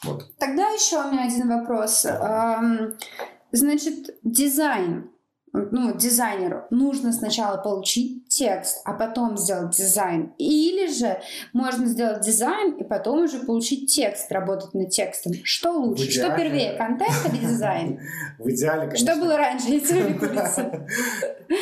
Вот. 0.04 0.30
Тогда 0.38 0.68
еще 0.70 0.98
у 0.98 1.10
меня 1.10 1.26
один 1.26 1.48
вопрос. 1.48 2.06
Значит, 3.52 4.18
дизайн 4.22 5.10
ну, 5.52 5.94
дизайнеру 5.94 6.64
нужно 6.70 7.12
сначала 7.12 7.58
получить 7.58 8.26
текст, 8.28 8.80
а 8.84 8.94
потом 8.94 9.36
сделать 9.36 9.76
дизайн. 9.76 10.32
Или 10.38 10.90
же 10.90 11.20
можно 11.52 11.86
сделать 11.86 12.22
дизайн 12.22 12.72
и 12.72 12.84
потом 12.84 13.24
уже 13.24 13.38
получить 13.40 13.94
текст, 13.94 14.32
работать 14.32 14.72
над 14.72 14.88
текстом. 14.88 15.34
Что 15.44 15.72
лучше? 15.72 16.10
Что 16.10 16.34
первее, 16.34 16.76
контент 16.78 17.12
или 17.26 17.46
дизайн? 17.46 18.00
В 18.38 18.48
идеале, 18.48 18.86
конечно. 18.86 19.12
Что 19.12 19.20
было 19.20 19.36
раньше, 19.36 19.68
яйцо 19.68 19.94
или 19.94 20.14
курица? 20.14 20.86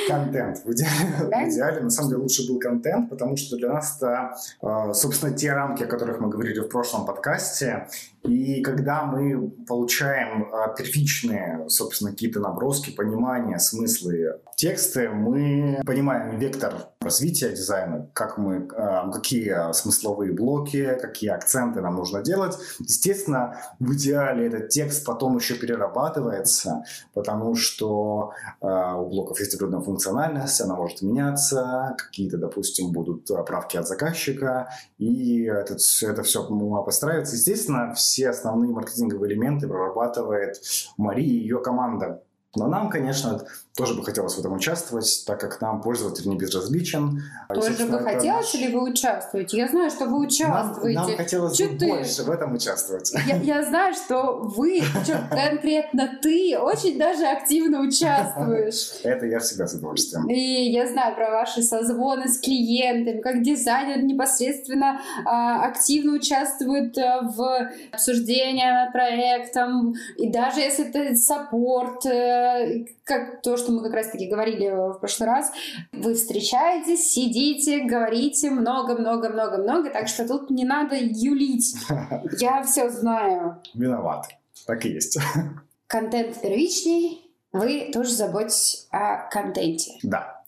Контент. 0.08 0.58
В 0.64 0.72
идеале, 0.72 1.46
в 1.46 1.50
идеале, 1.50 1.80
на 1.80 1.90
самом 1.90 2.10
деле, 2.10 2.22
лучше 2.22 2.46
был 2.46 2.60
контент, 2.60 3.10
потому 3.10 3.36
что 3.36 3.56
для 3.56 3.70
нас 3.70 3.96
это, 3.96 4.36
а, 4.62 4.94
собственно, 4.94 5.32
те 5.32 5.52
рамки, 5.52 5.82
о 5.82 5.86
которых 5.86 6.20
мы 6.20 6.28
говорили 6.28 6.60
в 6.60 6.68
прошлом 6.68 7.06
подкасте, 7.06 7.88
и 8.22 8.60
когда 8.62 9.04
мы 9.04 9.50
получаем 9.66 10.44
э, 10.44 10.74
первичные, 10.76 11.68
собственно, 11.68 12.10
какие-то 12.10 12.40
наброски, 12.40 12.90
понимания, 12.90 13.58
смыслы, 13.58 14.40
тексты, 14.56 15.08
мы 15.08 15.80
понимаем 15.86 16.38
вектор 16.38 16.90
развития 17.02 17.48
дизайна, 17.48 18.10
как 18.12 18.36
мы, 18.36 18.68
э, 18.76 19.10
какие 19.10 19.72
смысловые 19.72 20.34
блоки, 20.34 20.98
какие 21.00 21.30
акценты 21.30 21.80
нам 21.80 21.96
нужно 21.96 22.22
делать. 22.22 22.58
Естественно, 22.78 23.56
в 23.78 23.94
идеале 23.94 24.48
этот 24.48 24.68
текст 24.68 25.06
потом 25.06 25.38
еще 25.38 25.54
перерабатывается, 25.54 26.84
потому 27.14 27.54
что 27.54 28.32
э, 28.60 28.66
у 28.66 29.06
блоков 29.06 29.40
есть 29.40 29.54
определенная 29.54 29.82
функциональность, 29.82 30.60
она 30.60 30.76
может 30.76 31.00
меняться, 31.00 31.96
какие-то, 31.96 32.36
допустим, 32.36 32.92
будут 32.92 33.26
правки 33.46 33.78
от 33.78 33.88
заказчика, 33.88 34.68
и 34.98 35.44
это, 35.44 35.78
это 36.02 36.22
все 36.22 36.44
постраивается. 36.84 37.36
Естественно, 37.36 37.94
все 37.94 38.28
основные 38.28 38.72
маркетинговые 38.72 39.32
элементы 39.32 39.68
прорабатывает 39.68 40.60
Мария 40.98 41.26
и 41.26 41.38
ее 41.38 41.62
команда. 41.62 42.22
Но 42.56 42.66
нам, 42.66 42.90
конечно, 42.90 43.46
тоже 43.80 43.94
бы 43.94 44.04
хотелось 44.04 44.34
в 44.34 44.38
этом 44.40 44.52
участвовать, 44.52 45.24
так 45.26 45.40
как 45.40 45.60
нам 45.60 45.80
пользователь 45.80 46.28
не 46.28 46.36
безразличен. 46.36 47.22
А, 47.48 47.54
тоже 47.54 47.86
бы 47.86 47.98
хотелось 47.98 48.52
наш... 48.52 48.54
или 48.54 48.72
вы 48.72 48.90
участвуете? 48.90 49.56
Я 49.56 49.68
знаю, 49.68 49.90
что 49.90 50.06
вы 50.06 50.26
участвуете. 50.26 50.98
Нам, 50.98 51.08
нам 51.08 51.16
хотелось 51.16 51.58
бы 51.58 51.78
ты? 51.78 51.88
больше 51.88 52.22
в 52.22 52.30
этом 52.30 52.54
участвовать. 52.54 53.12
Я, 53.26 53.36
я 53.36 53.62
знаю, 53.62 53.94
что 53.94 54.40
вы, 54.42 54.82
конкретно 55.30 56.18
ты, 56.20 56.58
очень 56.58 56.98
даже 56.98 57.26
активно 57.26 57.80
участвуешь. 57.80 58.92
Это 59.02 59.26
я 59.26 59.38
всегда 59.40 59.66
с 59.66 59.74
удовольствием. 59.74 60.28
И 60.28 60.70
я 60.70 60.86
знаю 60.86 61.14
про 61.14 61.30
ваши 61.30 61.62
созвоны 61.62 62.28
с 62.28 62.38
клиентами, 62.38 63.20
как 63.20 63.42
дизайнер 63.42 64.02
непосредственно 64.02 65.00
а, 65.24 65.64
активно 65.64 66.12
участвует 66.12 66.96
а, 66.98 67.22
в 67.22 67.70
обсуждении 67.92 68.64
над 68.64 68.92
проектом. 68.92 69.94
И 70.16 70.28
даже 70.28 70.60
если 70.60 70.88
это 70.88 71.16
саппорт, 71.16 72.04
э, 72.06 72.84
как 73.04 73.42
то, 73.42 73.56
что 73.56 73.69
мы 73.72 73.82
как 73.82 73.94
раз-таки 73.94 74.28
говорили 74.28 74.68
в 74.68 74.98
прошлый 74.98 75.28
раз, 75.28 75.52
вы 75.92 76.14
встречаетесь, 76.14 77.12
сидите, 77.12 77.84
говорите 77.84 78.50
много-много-много-много, 78.50 79.90
так 79.90 80.08
что 80.08 80.26
тут 80.26 80.50
не 80.50 80.64
надо 80.64 80.96
юлить. 80.96 81.74
Я 82.40 82.62
все 82.62 82.88
знаю. 82.90 83.62
Виноват. 83.74 84.28
Так 84.66 84.84
и 84.84 84.90
есть. 84.90 85.18
Контент 85.86 86.40
первичный, 86.40 87.20
вы 87.52 87.90
тоже 87.92 88.12
заботитесь 88.12 88.86
о 88.90 89.28
контенте. 89.28 89.98
Да. 90.02 90.44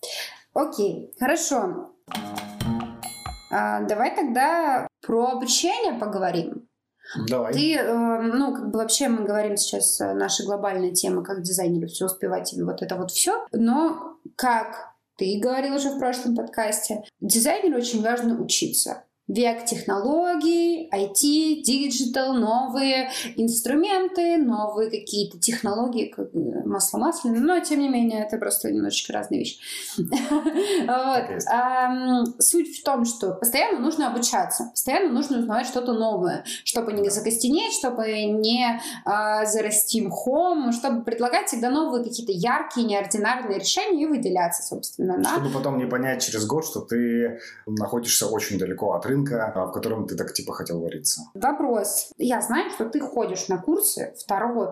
Окей, 0.54 1.12
хорошо. 1.18 1.90
А, 3.50 3.80
давай 3.80 4.14
тогда 4.14 4.86
про 5.00 5.32
обучение 5.32 5.94
поговорим. 5.94 6.68
Давай. 7.28 7.52
Ты, 7.52 7.74
э, 7.76 8.20
ну, 8.20 8.54
как 8.54 8.70
бы 8.70 8.78
вообще 8.78 9.08
мы 9.08 9.24
говорим 9.24 9.56
сейчас 9.56 10.00
э, 10.00 10.14
наша 10.14 10.44
глобальная 10.44 10.92
тема, 10.92 11.22
как 11.22 11.42
дизайнеру 11.42 11.88
все 11.88 12.06
успевать 12.06 12.52
и 12.54 12.62
вот 12.62 12.82
это 12.82 12.96
вот 12.96 13.10
все. 13.10 13.46
Но 13.52 14.16
как 14.36 14.92
ты 15.16 15.38
говорил 15.40 15.74
уже 15.74 15.90
в 15.90 15.98
прошлом 15.98 16.34
подкасте, 16.34 17.04
дизайнеру 17.20 17.78
очень 17.78 18.02
важно 18.02 18.40
учиться 18.40 19.04
век 19.28 19.64
технологий, 19.64 20.90
IT, 20.92 21.62
digital, 21.62 22.34
новые 22.34 23.10
инструменты, 23.36 24.36
новые 24.36 24.90
какие-то 24.90 25.38
технологии, 25.38 26.06
как 26.06 26.30
масло 26.34 26.98
масляное, 26.98 27.40
но 27.40 27.60
тем 27.60 27.80
не 27.80 27.88
менее 27.88 28.24
это 28.24 28.36
просто 28.36 28.70
немножечко 28.70 29.12
разные 29.12 29.40
вещи. 29.40 29.58
Суть 32.40 32.78
в 32.78 32.84
том, 32.84 33.04
что 33.04 33.34
постоянно 33.34 33.78
нужно 33.78 34.08
обучаться, 34.08 34.70
постоянно 34.70 35.12
нужно 35.12 35.38
узнавать 35.38 35.66
что-то 35.66 35.92
новое, 35.92 36.44
чтобы 36.64 36.92
не 36.92 37.08
закостенеть, 37.08 37.74
чтобы 37.74 38.24
не 38.24 38.80
а, 39.04 39.46
зарасти 39.46 40.02
мхом, 40.02 40.72
чтобы 40.72 41.04
предлагать 41.04 41.48
всегда 41.48 41.70
новые 41.70 42.04
какие-то 42.04 42.32
яркие, 42.32 42.86
неординарные 42.86 43.58
решения 43.58 44.02
и 44.02 44.06
выделяться, 44.06 44.62
собственно. 44.62 45.22
Чтобы 45.22 45.50
потом 45.50 45.78
не 45.78 45.86
понять 45.86 46.22
через 46.22 46.44
год, 46.44 46.66
что 46.66 46.80
ты 46.80 47.38
находишься 47.66 48.26
очень 48.26 48.58
далеко 48.58 48.92
от 48.92 49.06
рынка, 49.12 49.52
а, 49.54 49.66
в 49.66 49.72
котором 49.72 50.06
ты 50.06 50.16
так 50.16 50.32
типа 50.32 50.52
хотел 50.52 50.80
вариться. 50.80 51.22
Вопрос. 51.34 52.10
Я 52.16 52.40
знаю, 52.40 52.70
что 52.70 52.88
ты 52.88 53.00
ходишь 53.00 53.48
на 53.48 53.58
курсы. 53.58 54.14
Второй, 54.18 54.68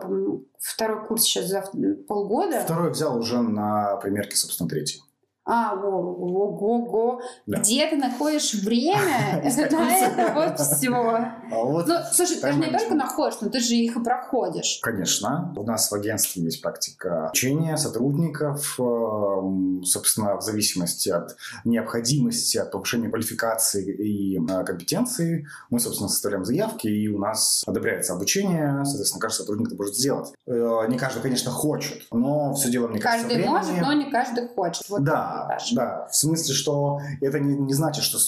второй 0.59 1.07
курс 1.07 1.23
сейчас 1.23 1.47
за 1.47 1.65
полгода. 2.09 2.61
Второй 2.61 2.91
взял 2.91 3.17
уже 3.17 3.41
на 3.41 3.97
примерке, 3.97 4.37
собственно, 4.37 4.69
третий. 4.69 5.03
А, 5.52 5.75
ого-го. 5.75 7.21
Да. 7.47 7.59
Где 7.59 7.88
ты 7.88 7.97
находишь 7.97 8.54
время 8.54 9.42
на 9.71 9.97
это 9.97 10.33
вот 10.33 10.61
все? 10.61 10.90
А 10.90 11.40
ну, 11.50 11.85
слушай, 12.12 12.37
ты 12.37 12.52
же 12.52 12.59
не 12.59 12.66
только 12.66 12.95
находишь, 12.95 13.40
но 13.40 13.49
ты 13.49 13.59
же 13.59 13.75
их 13.75 13.97
и 13.97 14.00
проходишь. 14.00 14.78
Конечно. 14.80 15.52
У 15.57 15.64
нас 15.64 15.90
в 15.90 15.95
агентстве 15.95 16.45
есть 16.45 16.62
практика 16.62 17.26
обучения 17.26 17.76
сотрудников, 17.76 18.78
эм, 18.78 19.83
собственно, 19.85 20.37
в 20.37 20.42
зависимости 20.42 21.09
от 21.09 21.37
необходимости, 21.64 22.57
от 22.57 22.71
повышения 22.71 23.09
квалификации 23.09 23.92
и 23.92 24.38
э, 24.38 24.64
компетенции. 24.64 25.49
Мы, 25.71 25.80
собственно, 25.80 26.09
составляем 26.09 26.45
заявки, 26.45 26.87
и 26.87 27.09
у 27.09 27.19
нас 27.19 27.64
одобряется 27.66 28.12
обучение, 28.12 28.85
соответственно, 28.85 29.21
каждый 29.21 29.38
сотрудник 29.38 29.66
это 29.66 29.76
может 29.76 29.97
сделать. 29.97 30.33
Э, 30.47 30.87
не 30.88 30.97
каждый, 30.97 31.23
конечно, 31.23 31.50
хочет, 31.50 32.02
но 32.12 32.54
все 32.54 32.71
дело, 32.71 32.87
мне 32.87 33.00
кажется, 33.00 33.28
Каждый 33.28 33.47
может, 33.49 33.80
но 33.80 33.92
не 33.95 34.11
каждый 34.12 34.47
хочет. 34.47 34.88
Вот 34.88 35.02
да, 35.02 35.40
да, 35.73 36.07
в 36.11 36.15
смысле, 36.15 36.55
что 36.55 37.01
это 37.21 37.39
не, 37.39 37.57
не 37.57 37.75
значит, 37.75 38.05
что 38.05 38.19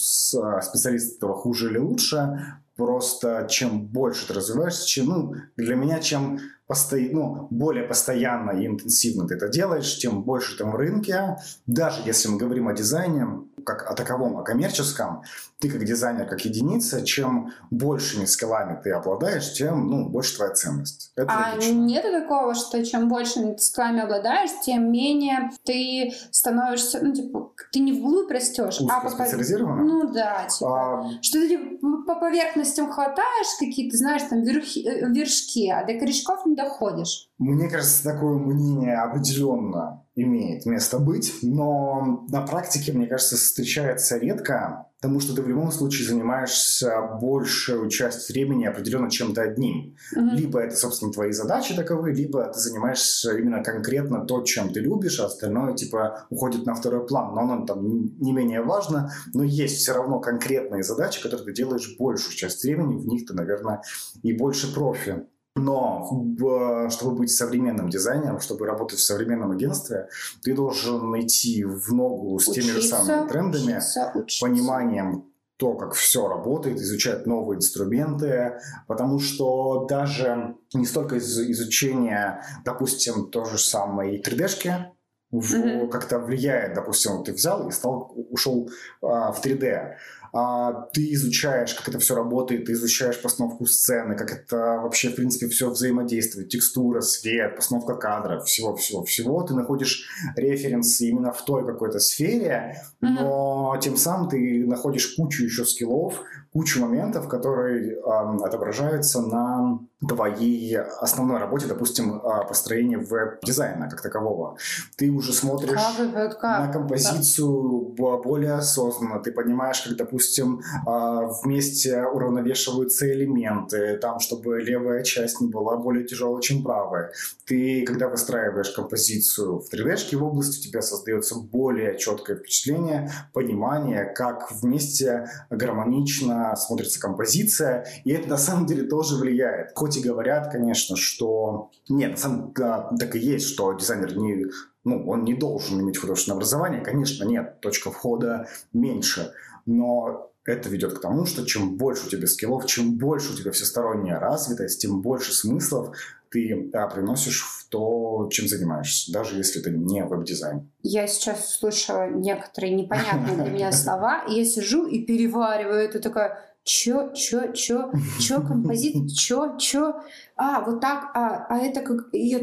а, 0.41 0.61
специалист 0.61 1.17
этого 1.17 1.33
хуже 1.35 1.69
или 1.69 1.77
лучше, 1.77 2.39
просто 2.75 3.47
чем 3.49 3.85
больше 3.87 4.27
ты 4.27 4.33
развиваешься, 4.33 4.87
чем, 4.87 5.05
ну, 5.07 5.35
для 5.57 5.75
меня, 5.75 5.99
чем 5.99 6.39
посто... 6.67 6.97
ну, 6.97 7.47
более 7.49 7.83
постоянно 7.83 8.51
и 8.51 8.67
интенсивно 8.67 9.27
ты 9.27 9.35
это 9.35 9.47
делаешь, 9.49 9.97
тем 9.97 10.23
больше 10.23 10.57
ты 10.57 10.65
в 10.65 10.75
рынке. 10.75 11.37
Даже 11.65 12.01
если 12.05 12.29
мы 12.29 12.37
говорим 12.37 12.67
о 12.67 12.73
дизайне, 12.73 13.27
как 13.65 13.89
о 13.89 13.95
таковом, 13.95 14.37
о 14.37 14.43
коммерческом, 14.43 15.23
ты 15.59 15.69
как 15.69 15.85
дизайнер, 15.85 16.27
как 16.27 16.43
единица, 16.43 17.03
чем 17.05 17.53
большими 17.71 18.25
скиллами 18.25 18.79
ты 18.83 18.91
обладаешь, 18.91 19.53
тем 19.53 19.89
ну, 19.89 20.09
больше 20.09 20.35
твоя 20.35 20.51
ценность. 20.51 21.11
Это 21.15 21.27
а 21.29 21.53
логично. 21.53 21.71
нет 21.71 22.03
такого, 22.03 22.53
что 22.53 22.83
чем 22.85 23.07
больше 23.07 23.57
скиллами 23.57 24.01
обладаешь, 24.01 24.49
тем 24.65 24.91
менее 24.91 25.51
ты 25.63 26.13
становишься, 26.31 26.99
ну, 27.01 27.13
типа, 27.13 27.53
ты 27.71 27.79
не 27.79 27.93
вглубь 27.93 28.29
растешь, 28.29 28.79
а 28.89 28.99
по 28.99 29.09
специализированно? 29.09 29.83
Ну 29.83 30.13
да, 30.13 30.47
типа, 30.47 31.05
а... 31.05 31.09
что 31.21 31.39
ты 31.39 31.47
типа, 31.47 32.03
по 32.05 32.15
поверхностям 32.15 32.91
хватаешь 32.91 33.57
какие-то, 33.59 33.95
знаешь, 33.95 34.23
там 34.23 34.43
верхи, 34.43 34.85
э, 34.85 35.09
вершки, 35.09 35.69
а 35.69 35.85
до 35.85 35.93
корешков 35.93 36.45
не 36.45 36.55
доходишь. 36.63 37.29
Мне 37.37 37.69
кажется, 37.69 38.03
такое 38.03 38.37
мнение 38.37 38.97
определенно 38.97 40.03
имеет 40.15 40.65
место 40.65 40.99
быть, 40.99 41.33
но 41.41 42.25
на 42.29 42.41
практике, 42.41 42.93
мне 42.93 43.07
кажется, 43.07 43.35
встречается 43.35 44.17
редко, 44.17 44.87
потому 45.01 45.19
что 45.19 45.35
ты 45.35 45.41
в 45.41 45.47
любом 45.47 45.71
случае 45.71 46.07
занимаешься 46.07 47.01
большую 47.19 47.89
часть 47.89 48.29
времени 48.29 48.65
определенно 48.65 49.09
чем-то 49.09 49.41
одним. 49.41 49.95
Mm-hmm. 50.15 50.35
Либо 50.35 50.59
это, 50.59 50.75
собственно, 50.75 51.11
твои 51.11 51.31
задачи 51.31 51.75
таковы, 51.75 52.11
либо 52.13 52.45
ты 52.45 52.59
занимаешься 52.59 53.35
именно 53.35 53.63
конкретно 53.63 54.25
то, 54.25 54.43
чем 54.43 54.71
ты 54.71 54.81
любишь, 54.81 55.19
а 55.19 55.25
остальное, 55.25 55.73
типа, 55.73 56.27
уходит 56.29 56.65
на 56.65 56.75
второй 56.75 57.05
план. 57.07 57.33
Но 57.33 57.41
оно 57.41 57.65
там 57.65 57.85
не 58.19 58.31
менее 58.31 58.61
важно, 58.61 59.11
но 59.33 59.43
есть 59.43 59.77
все 59.77 59.93
равно 59.93 60.19
конкретные 60.19 60.83
задачи, 60.83 61.21
которые 61.21 61.45
ты 61.45 61.53
делаешь 61.53 61.95
большую 61.97 62.35
часть 62.35 62.63
времени, 62.63 62.95
в 62.95 63.07
них 63.07 63.25
ты, 63.25 63.33
наверное, 63.33 63.81
и 64.21 64.31
больше 64.31 64.73
профи. 64.73 65.25
Но 65.63 66.89
чтобы 66.89 67.15
быть 67.17 67.31
современным 67.31 67.89
дизайнером, 67.89 68.39
чтобы 68.39 68.65
работать 68.65 68.99
в 68.99 69.05
современном 69.05 69.51
агентстве, 69.51 70.09
ты 70.41 70.53
должен 70.53 71.11
найти 71.11 71.63
в 71.63 71.93
ногу 71.93 72.37
с 72.39 72.47
учиться, 72.47 72.61
теми 72.61 72.79
же 72.79 72.87
самыми 72.87 73.27
трендами, 73.27 73.77
учиться, 73.77 74.11
учиться. 74.15 74.45
пониманием 74.45 75.25
то, 75.57 75.75
как 75.75 75.93
все 75.93 76.27
работает, 76.27 76.79
изучать 76.79 77.25
новые 77.25 77.57
инструменты, 77.57 78.59
потому 78.87 79.19
что 79.19 79.85
даже 79.87 80.55
не 80.73 80.85
столько 80.85 81.15
из 81.15 81.39
изучения, 81.39 82.43
допустим, 82.65 83.29
той 83.29 83.45
же 83.45 83.57
самой 83.57 84.21
3D-шки, 84.21 84.92
mm-hmm. 85.33 85.89
как-то 85.89 86.19
влияет, 86.19 86.73
допустим, 86.73 87.17
вот 87.17 87.25
ты 87.25 87.33
взял 87.33 87.67
и 87.67 87.71
стал, 87.71 88.13
ушел 88.29 88.69
а, 89.01 89.31
в 89.31 89.43
3D, 89.43 89.95
а, 90.35 90.87
ты 90.93 91.13
изучаешь, 91.13 91.75
как 91.75 91.89
это 91.89 91.99
все 91.99 92.15
работает, 92.15 92.65
ты 92.65 92.71
изучаешь 92.71 93.21
постановку 93.21 93.67
сцены, 93.67 94.15
как 94.15 94.31
это 94.31 94.79
вообще, 94.81 95.09
в 95.09 95.15
принципе, 95.15 95.47
все 95.47 95.69
взаимодействует, 95.69 96.49
текстура, 96.49 97.01
свет, 97.01 97.55
постановка 97.55 97.95
кадров, 97.95 98.45
всего-всего-всего. 98.45 99.43
Ты 99.43 99.53
находишь 99.53 100.07
референсы 100.35 101.07
именно 101.07 101.31
в 101.31 101.45
той 101.45 101.65
какой-то 101.65 101.99
сфере, 101.99 102.81
но 102.99 103.73
mm-hmm. 103.75 103.81
тем 103.81 103.95
самым 103.95 104.27
ты 104.27 104.65
находишь 104.65 105.13
кучу 105.15 105.43
еще 105.43 105.65
скиллов, 105.65 106.19
кучу 106.51 106.81
моментов, 106.81 107.27
которые 107.27 107.93
э, 107.93 107.99
отображаются 108.43 109.21
на 109.21 109.79
твоей 110.07 110.77
основной 110.77 111.39
работе, 111.39 111.67
допустим, 111.67 112.21
а, 112.23 112.43
построение 112.43 112.97
веб-дизайна 112.97 113.89
как 113.89 114.01
такового. 114.01 114.57
Ты 114.97 115.11
уже 115.11 115.33
смотришь 115.33 115.79
как, 116.13 116.39
как? 116.39 116.67
на 116.67 116.73
композицию 116.73 117.95
да. 117.97 118.17
более 118.17 118.53
осознанно, 118.53 119.19
ты 119.19 119.31
понимаешь, 119.31 119.81
как, 119.81 119.95
допустим, 119.95 120.61
а, 120.85 121.27
вместе 121.43 122.03
уравновешиваются 122.03 123.11
элементы, 123.11 123.97
там, 123.97 124.19
чтобы 124.19 124.61
левая 124.61 125.03
часть 125.03 125.41
не 125.41 125.47
была 125.47 125.77
более 125.77 126.05
тяжелой, 126.05 126.41
чем 126.41 126.63
правая. 126.63 127.11
Ты, 127.45 127.85
когда 127.85 128.09
выстраиваешь 128.09 128.69
композицию 128.71 129.59
в 129.59 129.73
3D 129.73 130.17
в 130.17 130.23
области, 130.23 130.59
у 130.59 130.71
тебя 130.71 130.81
создается 130.81 131.35
более 131.35 131.97
четкое 131.97 132.37
впечатление, 132.37 133.11
понимание, 133.33 134.05
как 134.05 134.51
вместе 134.51 135.27
гармонично 135.49 136.55
смотрится 136.55 136.99
композиция, 136.99 137.85
и 138.03 138.11
это 138.11 138.29
на 138.29 138.37
самом 138.37 138.65
деле 138.65 138.83
тоже 138.83 139.15
влияет. 139.15 139.71
Хоть 139.75 139.92
хоть 139.93 140.03
и 140.03 140.07
говорят, 140.07 140.51
конечно, 140.51 140.95
что... 140.95 141.71
Нет, 141.89 142.19
самом 142.19 142.53
деле 142.53 142.97
так 142.99 143.15
и 143.15 143.19
есть, 143.19 143.47
что 143.47 143.73
дизайнер 143.73 144.17
не... 144.17 144.45
Ну, 144.83 145.07
он 145.07 145.23
не 145.23 145.33
должен 145.33 145.79
иметь 145.81 145.97
художественное 145.97 146.35
образование. 146.35 146.81
Конечно, 146.81 147.23
нет, 147.23 147.59
точка 147.61 147.89
входа 147.91 148.47
меньше. 148.73 149.31
Но 149.65 150.29
это 150.45 150.67
ведет 150.67 150.93
к 150.93 151.01
тому, 151.01 151.25
что 151.25 151.45
чем 151.45 151.77
больше 151.77 152.07
у 152.07 152.09
тебя 152.09 152.27
скиллов, 152.27 152.65
чем 152.65 152.97
больше 152.97 153.33
у 153.33 153.35
тебя 153.35 153.51
всесторонняя 153.51 154.19
развитость, 154.19 154.81
тем 154.81 155.01
больше 155.01 155.31
смыслов 155.31 155.95
ты 156.29 156.69
да, 156.73 156.87
приносишь 156.87 157.43
в 157.43 157.69
то, 157.69 158.27
чем 158.31 158.47
занимаешься, 158.47 159.13
даже 159.13 159.37
если 159.37 159.61
это 159.61 159.69
не 159.69 160.03
веб-дизайн. 160.03 160.69
Я 160.81 161.07
сейчас 161.07 161.55
слышала 161.55 162.09
некоторые 162.09 162.73
непонятные 162.73 163.35
для 163.35 163.51
меня 163.51 163.71
слова, 163.71 164.25
и 164.27 164.33
я 164.33 164.45
сижу 164.45 164.87
и 164.87 165.05
перевариваю 165.05 165.79
это 165.79 165.99
такая 165.99 166.52
чё, 166.63 167.11
чё, 167.13 167.51
чё, 167.53 167.91
чё, 168.19 168.41
композит, 168.41 169.11
чё, 169.15 169.57
чё, 169.57 169.95
а, 170.37 170.61
вот 170.61 170.79
так, 170.81 171.11
а, 171.15 171.45
а 171.49 171.57
это 171.59 171.81
как, 171.81 172.07
я 172.13 172.39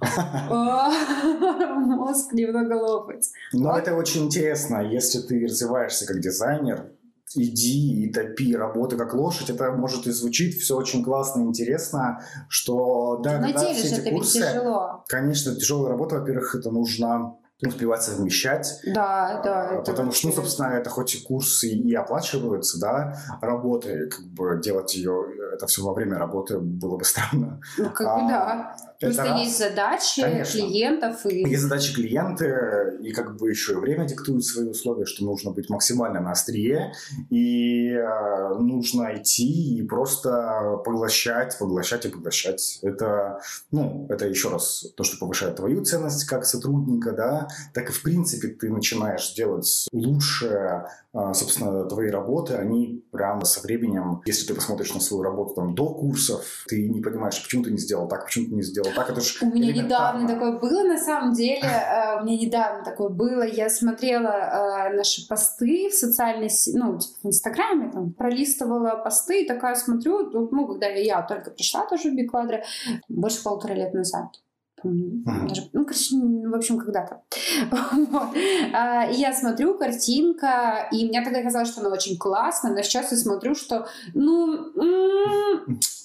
Мозг 1.76 2.32
немного 2.32 2.74
лопает. 2.74 3.24
Но 3.52 3.76
это 3.76 3.94
очень 3.94 4.26
интересно. 4.26 4.80
Если 4.80 5.18
ты 5.20 5.44
развиваешься 5.44 6.06
как 6.06 6.20
дизайнер, 6.20 6.92
иди 7.34 8.04
и 8.04 8.12
топи, 8.12 8.54
работай 8.54 8.96
как 8.98 9.14
лошадь. 9.14 9.50
Это 9.50 9.72
может 9.72 10.06
и 10.06 10.12
звучит 10.12 10.54
все 10.54 10.76
очень 10.76 11.02
классно 11.02 11.40
и 11.42 11.44
интересно, 11.46 12.22
что 12.48 13.20
да, 13.24 13.40
На 13.40 13.52
деле 13.52 13.74
же 13.74 13.88
это 13.96 14.10
курсы, 14.10 14.38
тяжело. 14.40 15.04
Конечно, 15.08 15.54
тяжелая 15.56 15.90
работа, 15.90 16.20
во-первых, 16.20 16.54
это 16.54 16.70
нужно 16.70 17.34
успевать 17.66 18.02
совмещать. 18.02 18.80
Да, 18.84 19.40
да. 19.42 19.82
Потому 19.84 20.12
что, 20.12 20.28
ну, 20.28 20.32
собственно, 20.32 20.68
это 20.68 20.90
хоть 20.90 21.14
и 21.14 21.22
курсы 21.22 21.68
и 21.68 21.94
оплачиваются, 21.94 22.78
да, 22.78 23.18
работы, 23.40 24.08
как 24.08 24.24
бы 24.26 24.60
делать 24.62 24.94
ее, 24.94 25.24
это 25.58 25.66
все 25.66 25.82
во 25.82 25.92
время 25.92 26.18
работы 26.18 26.58
было 26.58 26.96
бы 26.96 27.04
странно. 27.04 27.60
Ну, 27.76 27.90
как 27.90 28.06
бы 28.06 28.24
а, 28.24 28.28
да. 28.28 28.76
Просто 29.00 29.24
раз. 29.24 29.40
есть 29.40 29.58
задачи 29.58 30.22
Конечно. 30.22 30.60
клиентов. 30.60 31.26
И... 31.26 31.48
Есть 31.48 31.62
задачи 31.62 31.94
клиенты, 31.94 32.98
и 33.00 33.12
как 33.12 33.36
бы 33.36 33.50
еще 33.50 33.72
и 33.72 33.76
время 33.76 34.06
диктует 34.06 34.44
свои 34.44 34.68
условия, 34.68 35.04
что 35.04 35.24
нужно 35.24 35.52
быть 35.52 35.70
максимально 35.70 36.20
на 36.20 36.32
острие, 36.32 36.92
и 37.30 37.90
э, 37.90 38.54
нужно 38.58 39.16
идти 39.16 39.78
и 39.78 39.82
просто 39.82 40.80
поглощать, 40.84 41.56
поглощать 41.58 42.06
и 42.06 42.08
поглощать. 42.08 42.80
Это, 42.82 43.40
ну, 43.70 44.06
это 44.08 44.26
еще 44.26 44.48
раз 44.48 44.86
то, 44.96 45.04
что 45.04 45.18
повышает 45.18 45.56
твою 45.56 45.84
ценность 45.84 46.24
как 46.24 46.44
сотрудника, 46.44 47.12
да, 47.12 47.48
так 47.74 47.90
и 47.90 47.92
в 47.92 48.02
принципе 48.02 48.48
ты 48.48 48.70
начинаешь 48.70 49.32
делать 49.34 49.86
лучше, 49.92 50.86
а, 51.12 51.34
собственно, 51.34 51.84
твои 51.84 52.10
работы, 52.10 52.54
они 52.54 53.04
прямо 53.12 53.44
со 53.44 53.60
временем, 53.60 54.22
если 54.26 54.46
ты 54.46 54.54
посмотришь 54.54 54.92
на 54.92 55.00
свою 55.00 55.22
работу 55.22 55.47
там 55.54 55.74
до 55.74 55.88
курсов, 55.88 56.64
ты 56.68 56.88
не 56.88 57.00
понимаешь, 57.00 57.42
почему 57.42 57.64
ты 57.64 57.70
не 57.70 57.78
сделал 57.78 58.08
так, 58.08 58.24
почему 58.26 58.46
ты 58.46 58.54
не 58.54 58.62
сделал 58.62 58.90
так, 58.94 59.10
это 59.10 59.20
же 59.20 59.38
У 59.42 59.46
меня 59.46 59.72
недавно 59.72 60.26
такое 60.26 60.58
было, 60.58 60.84
на 60.84 60.98
самом 60.98 61.32
деле, 61.34 61.62
э, 61.62 62.20
у 62.20 62.24
меня 62.24 62.38
недавно 62.38 62.84
такое 62.84 63.08
было, 63.08 63.42
я 63.42 63.68
смотрела 63.70 64.88
э, 64.90 64.96
наши 64.96 65.26
посты 65.26 65.88
в 65.90 65.94
социальной, 65.94 66.50
ну, 66.74 66.98
типа 66.98 67.14
в 67.22 67.26
Инстаграме, 67.26 67.90
там, 67.90 68.12
пролистывала 68.12 68.90
посты, 69.02 69.42
и 69.42 69.48
такая 69.48 69.74
смотрю, 69.76 70.30
ну, 70.30 70.66
когда 70.66 70.86
я 70.86 71.22
только 71.22 71.50
пришла 71.50 71.86
тоже 71.86 72.10
в 72.10 72.14
Биквадре, 72.14 72.64
больше 73.08 73.42
полутора 73.42 73.74
лет 73.74 73.94
назад, 73.94 74.40
даже, 74.84 75.68
ну, 75.72 75.84
короче, 75.84 76.14
в 76.14 76.54
общем, 76.54 76.78
когда-то. 76.78 77.22
вот. 77.70 78.28
а, 78.72 79.10
я 79.10 79.32
смотрю, 79.32 79.76
картинка, 79.76 80.88
и 80.92 81.06
мне 81.06 81.22
тогда 81.22 81.42
казалось, 81.42 81.68
что 81.68 81.80
она 81.80 81.90
очень 81.90 82.16
классная, 82.16 82.72
но 82.72 82.82
сейчас 82.82 83.12
я 83.12 83.18
смотрю, 83.18 83.54
что, 83.54 83.88
ну, 84.14 84.72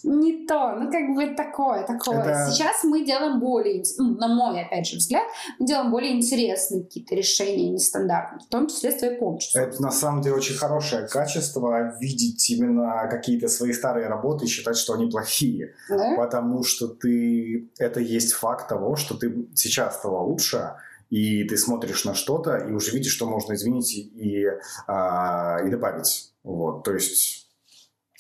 не 0.04 0.46
то, 0.46 0.76
ну, 0.76 0.92
как 0.92 1.16
бы 1.16 1.36
такое, 1.36 1.86
такое. 1.86 2.20
Это... 2.20 2.52
Сейчас 2.52 2.84
мы 2.84 3.06
делаем 3.06 3.40
более, 3.40 3.84
ну, 3.98 4.16
на 4.16 4.28
мой, 4.28 4.62
опять 4.62 4.88
же, 4.88 4.98
взгляд, 4.98 5.24
мы 5.60 5.66
делаем 5.66 5.92
более 5.92 6.16
интересные 6.16 6.84
какие-то 6.84 7.16
решения, 7.16 7.70
нестандартные, 7.70 8.42
в 8.46 8.50
том 8.50 8.68
числе 8.68 8.92
с 8.92 8.96
твоей 8.96 9.18
помощью. 9.18 9.62
Это, 9.62 9.82
на 9.82 9.92
самом 9.92 10.22
деле, 10.22 10.36
очень 10.36 10.56
хорошее 10.56 11.08
качество, 11.08 11.96
видеть 12.00 12.50
именно 12.50 13.08
какие-то 13.10 13.48
свои 13.48 13.74
старые 13.74 14.08
работы 14.08 14.46
и 14.46 14.48
считать, 14.48 14.78
что 14.78 14.94
они 14.94 15.10
плохие. 15.10 15.76
Да? 15.90 16.16
Потому 16.18 16.64
что 16.64 16.88
ты, 16.88 17.70
это 17.78 18.00
есть 18.00 18.34
факт 18.34 18.68
того, 18.68 18.96
что 18.96 19.16
ты 19.16 19.48
сейчас 19.56 19.98
стала 19.98 20.20
лучше, 20.20 20.74
и 21.10 21.44
ты 21.44 21.58
смотришь 21.58 22.06
на 22.06 22.16
что-то, 22.16 22.58
и 22.58 22.72
уже 22.72 22.92
видишь, 22.92 23.14
что 23.14 23.28
можно 23.28 23.54
изменить 23.54 23.94
и, 23.94 24.48
а, 24.88 25.60
и 25.64 25.70
добавить. 25.70 26.34
Вот, 26.44 26.84
то 26.84 26.94
есть 26.94 27.43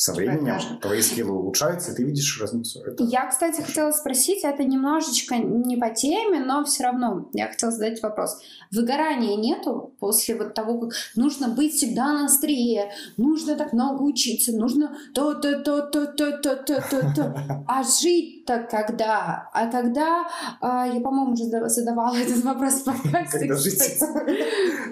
со 0.03 0.13
временем 0.13 0.59
твои 0.81 1.01
скиллы 1.01 1.31
улучшаются, 1.31 1.93
и 1.93 1.95
ты 1.95 2.03
видишь 2.03 2.37
разницу. 2.41 2.81
Это... 2.81 3.01
Я, 3.05 3.25
кстати, 3.25 3.61
хотела 3.61 3.93
спросить, 3.93 4.43
это 4.43 4.65
немножечко 4.65 5.37
не 5.37 5.77
по 5.77 5.91
теме, 5.91 6.41
но 6.41 6.65
все 6.65 6.83
равно 6.83 7.29
я 7.31 7.47
хотела 7.47 7.71
задать 7.71 8.03
вопрос. 8.03 8.41
Выгорания 8.69 9.37
нету 9.37 9.93
после 10.01 10.35
вот 10.35 10.55
того, 10.55 10.81
как 10.81 10.91
нужно 11.15 11.47
быть 11.47 11.75
всегда 11.75 12.11
на 12.11 12.25
острие, 12.25 12.91
нужно 13.15 13.55
так 13.55 13.71
много 13.71 14.01
учиться, 14.01 14.51
нужно 14.51 14.93
то-то-то-то-то-то-то-то. 15.13 17.63
А 17.69 17.85
жить-то 18.43 18.67
когда? 18.69 19.49
А 19.53 19.67
когда, 19.67 20.27
а, 20.61 20.87
я, 20.87 20.99
по-моему, 20.99 21.33
уже 21.33 21.45
задавала 21.69 22.15
этот 22.17 22.43
вопрос 22.43 22.81
в 22.81 22.85
подкасте. 22.85 23.39
Когда 23.39 23.55
жить? 23.55 23.81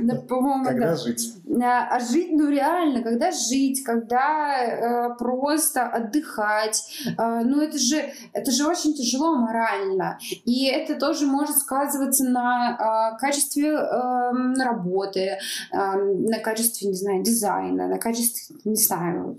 Да, 0.01 0.15
по-моему, 0.15 0.65
Когда 0.65 0.95
жить? 0.95 1.35
А 1.63 1.99
жить, 1.99 2.29
ну 2.31 2.49
реально, 2.49 3.03
когда 3.03 3.31
жить, 3.31 3.83
когда 3.83 5.15
просто 5.19 5.83
отдыхать. 5.83 6.83
А, 7.17 7.41
ну, 7.41 7.61
это 7.61 7.77
же, 7.77 8.11
это 8.33 8.51
же 8.51 8.65
очень 8.65 8.93
тяжело 8.93 9.35
морально. 9.35 10.17
И 10.45 10.65
это 10.65 10.95
тоже 10.95 11.27
может 11.27 11.57
сказываться 11.57 12.23
на 12.23 12.75
а, 12.79 13.17
качестве 13.17 13.69
эм, 13.69 14.53
работы, 14.55 15.37
на 15.71 16.39
качестве, 16.39 16.87
не 16.87 16.95
знаю, 16.95 17.23
дизайна, 17.23 17.87
на 17.87 17.97
качестве, 17.97 18.55
не 18.63 18.75
знаю, 18.75 19.35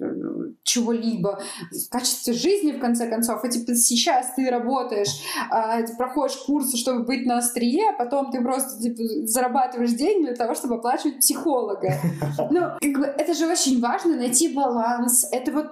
чего-либо, 0.62 1.40
в 1.70 1.90
качестве 1.90 2.34
жизни, 2.34 2.72
в 2.72 2.80
конце 2.80 3.08
концов. 3.08 3.44
Эти 3.44 3.58
сейчас 4.02 4.34
ты 4.34 4.50
работаешь, 4.50 5.22
а, 5.50 5.80
ты 5.82 5.96
проходишь 5.96 6.36
курсы, 6.36 6.76
чтобы 6.76 7.04
быть 7.04 7.26
на 7.26 7.38
острие, 7.38 7.90
а 7.90 7.92
потом 7.92 8.30
ты 8.30 8.42
просто 8.42 8.82
типа, 8.82 9.02
зарабатываешь 9.26 9.92
деньги 9.92 10.26
для 10.26 10.36
того, 10.36 10.54
чтобы 10.54 10.76
оплачивать 10.76 11.18
психолога. 11.18 11.94
Ну, 12.50 12.60
как 12.80 13.00
бы, 13.00 13.06
это 13.06 13.34
же 13.34 13.46
очень 13.46 13.80
важно 13.80 14.16
найти 14.16 14.52
баланс. 14.52 15.26
Это 15.30 15.52
вот 15.52 15.66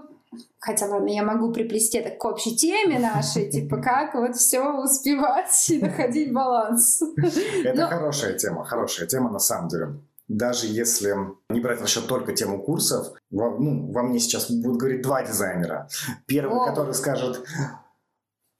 Хотя, 0.60 0.86
ладно, 0.86 1.08
я 1.08 1.24
могу 1.24 1.52
приплести 1.52 1.98
это 1.98 2.10
к 2.10 2.24
общей 2.24 2.54
теме 2.54 3.00
нашей, 3.00 3.50
типа, 3.50 3.78
как 3.78 4.14
вот 4.14 4.36
все 4.36 4.62
успевать 4.80 5.70
и 5.70 5.80
находить 5.80 6.32
баланс. 6.32 7.02
Это 7.64 7.88
хорошая 7.88 8.34
тема, 8.34 8.64
хорошая 8.64 9.08
тема 9.08 9.30
на 9.30 9.40
самом 9.40 9.68
деле. 9.68 10.00
Даже 10.28 10.68
если 10.68 11.16
не 11.48 11.58
брать 11.58 11.80
в 11.80 11.82
расчет 11.82 12.06
только 12.06 12.32
тему 12.32 12.62
курсов, 12.62 13.08
во, 13.32 13.50
ну, 13.58 13.90
во 13.90 14.04
мне 14.04 14.20
сейчас 14.20 14.48
будут 14.48 14.76
говорить 14.76 15.02
два 15.02 15.24
дизайнера. 15.24 15.88
Первый, 16.26 16.60
О. 16.60 16.66
который 16.66 16.94
скажет, 16.94 17.42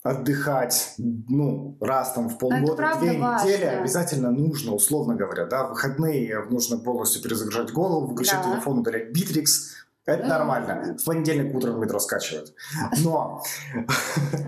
отдыхать, 0.02 0.94
ну, 0.98 1.76
раз 1.80 2.12
там 2.12 2.28
в 2.28 2.38
полгода, 2.38 2.94
две 2.98 3.16
недели 3.16 3.64
обязательно 3.64 4.30
нужно, 4.30 4.72
условно 4.72 5.14
говоря, 5.14 5.46
да, 5.46 5.66
выходные 5.66 6.42
нужно 6.50 6.78
полностью 6.78 7.22
перезагружать 7.22 7.72
голову, 7.72 8.06
выключать 8.06 8.42
да. 8.42 8.52
телефон, 8.52 8.78
удалять 8.78 9.12
битрикс, 9.12 9.74
это 10.06 10.26
нормально. 10.26 10.96
В 10.98 11.04
понедельник 11.04 11.54
утром 11.54 11.76
в 11.76 11.78
метро 11.78 12.00
скачивают. 12.00 12.54
Но... 13.02 13.42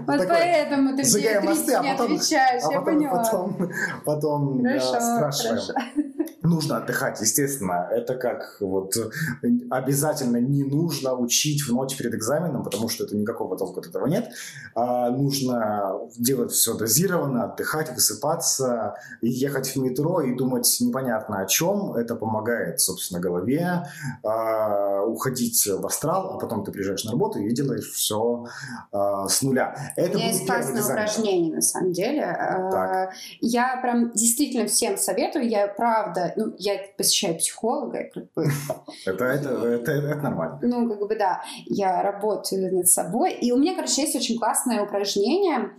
Вот 0.06 0.26
поэтому 0.28 0.96
ты 0.96 1.02
мне 1.18 1.40
мосты, 1.40 1.74
а 1.74 1.82
не 1.82 1.92
отвечаешь, 1.92 2.62
а 2.64 2.72
я 2.72 2.80
поняла. 2.80 3.24
Потом 4.04 4.60
спрашиваем 4.80 6.11
нужно 6.42 6.78
отдыхать, 6.78 7.20
естественно. 7.20 7.88
Это 7.90 8.14
как 8.16 8.56
вот 8.60 8.94
обязательно 9.70 10.38
не 10.38 10.64
нужно 10.64 11.14
учить 11.14 11.62
в 11.62 11.72
ночь 11.72 11.96
перед 11.96 12.14
экзаменом, 12.14 12.62
потому 12.62 12.88
что 12.88 13.04
это 13.04 13.16
никакого 13.16 13.56
толка 13.56 13.80
от 13.80 13.86
этого 13.86 14.06
нет. 14.06 14.30
А 14.74 15.10
нужно 15.10 16.00
делать 16.16 16.52
все 16.52 16.74
дозированно, 16.74 17.44
отдыхать, 17.44 17.92
высыпаться, 17.94 18.94
ехать 19.20 19.74
в 19.74 19.76
метро 19.76 20.20
и 20.20 20.34
думать 20.34 20.76
непонятно 20.80 21.40
о 21.40 21.46
чем. 21.46 21.94
Это 21.94 22.16
помогает, 22.16 22.80
собственно, 22.80 23.20
голове 23.20 23.84
а, 24.22 25.02
уходить 25.02 25.66
в 25.66 25.86
астрал, 25.86 26.34
а 26.34 26.38
потом 26.38 26.64
ты 26.64 26.72
приезжаешь 26.72 27.04
на 27.04 27.12
работу 27.12 27.38
и 27.38 27.52
делаешь 27.52 27.90
все 27.92 28.46
а, 28.90 29.28
с 29.28 29.42
нуля. 29.42 29.74
Это 29.96 30.12
У 30.12 30.14
меня 30.14 30.28
есть 30.28 30.46
классное 30.46 30.82
упражнение, 30.82 31.54
на 31.54 31.60
самом 31.60 31.92
деле. 31.92 32.22
Так. 32.70 33.12
Я 33.40 33.78
прям 33.80 34.10
действительно 34.12 34.66
всем 34.66 34.96
советую. 34.96 35.48
Я 35.48 35.68
правда 35.68 36.31
ну, 36.36 36.54
я 36.58 36.80
посещаю 36.96 37.36
психолога, 37.36 38.10
как 38.12 38.24
бы... 38.34 38.44
Это, 39.06 39.24
это, 39.24 39.48
это, 39.66 39.92
это 39.92 40.22
нормально. 40.22 40.58
Ну, 40.62 40.88
как 40.88 41.08
бы, 41.08 41.16
да, 41.16 41.42
я 41.66 42.02
работаю 42.02 42.72
над 42.72 42.88
собой. 42.88 43.32
И 43.32 43.52
у 43.52 43.56
меня, 43.56 43.74
короче, 43.74 44.02
есть 44.02 44.16
очень 44.16 44.38
классное 44.38 44.82
упражнение, 44.82 45.70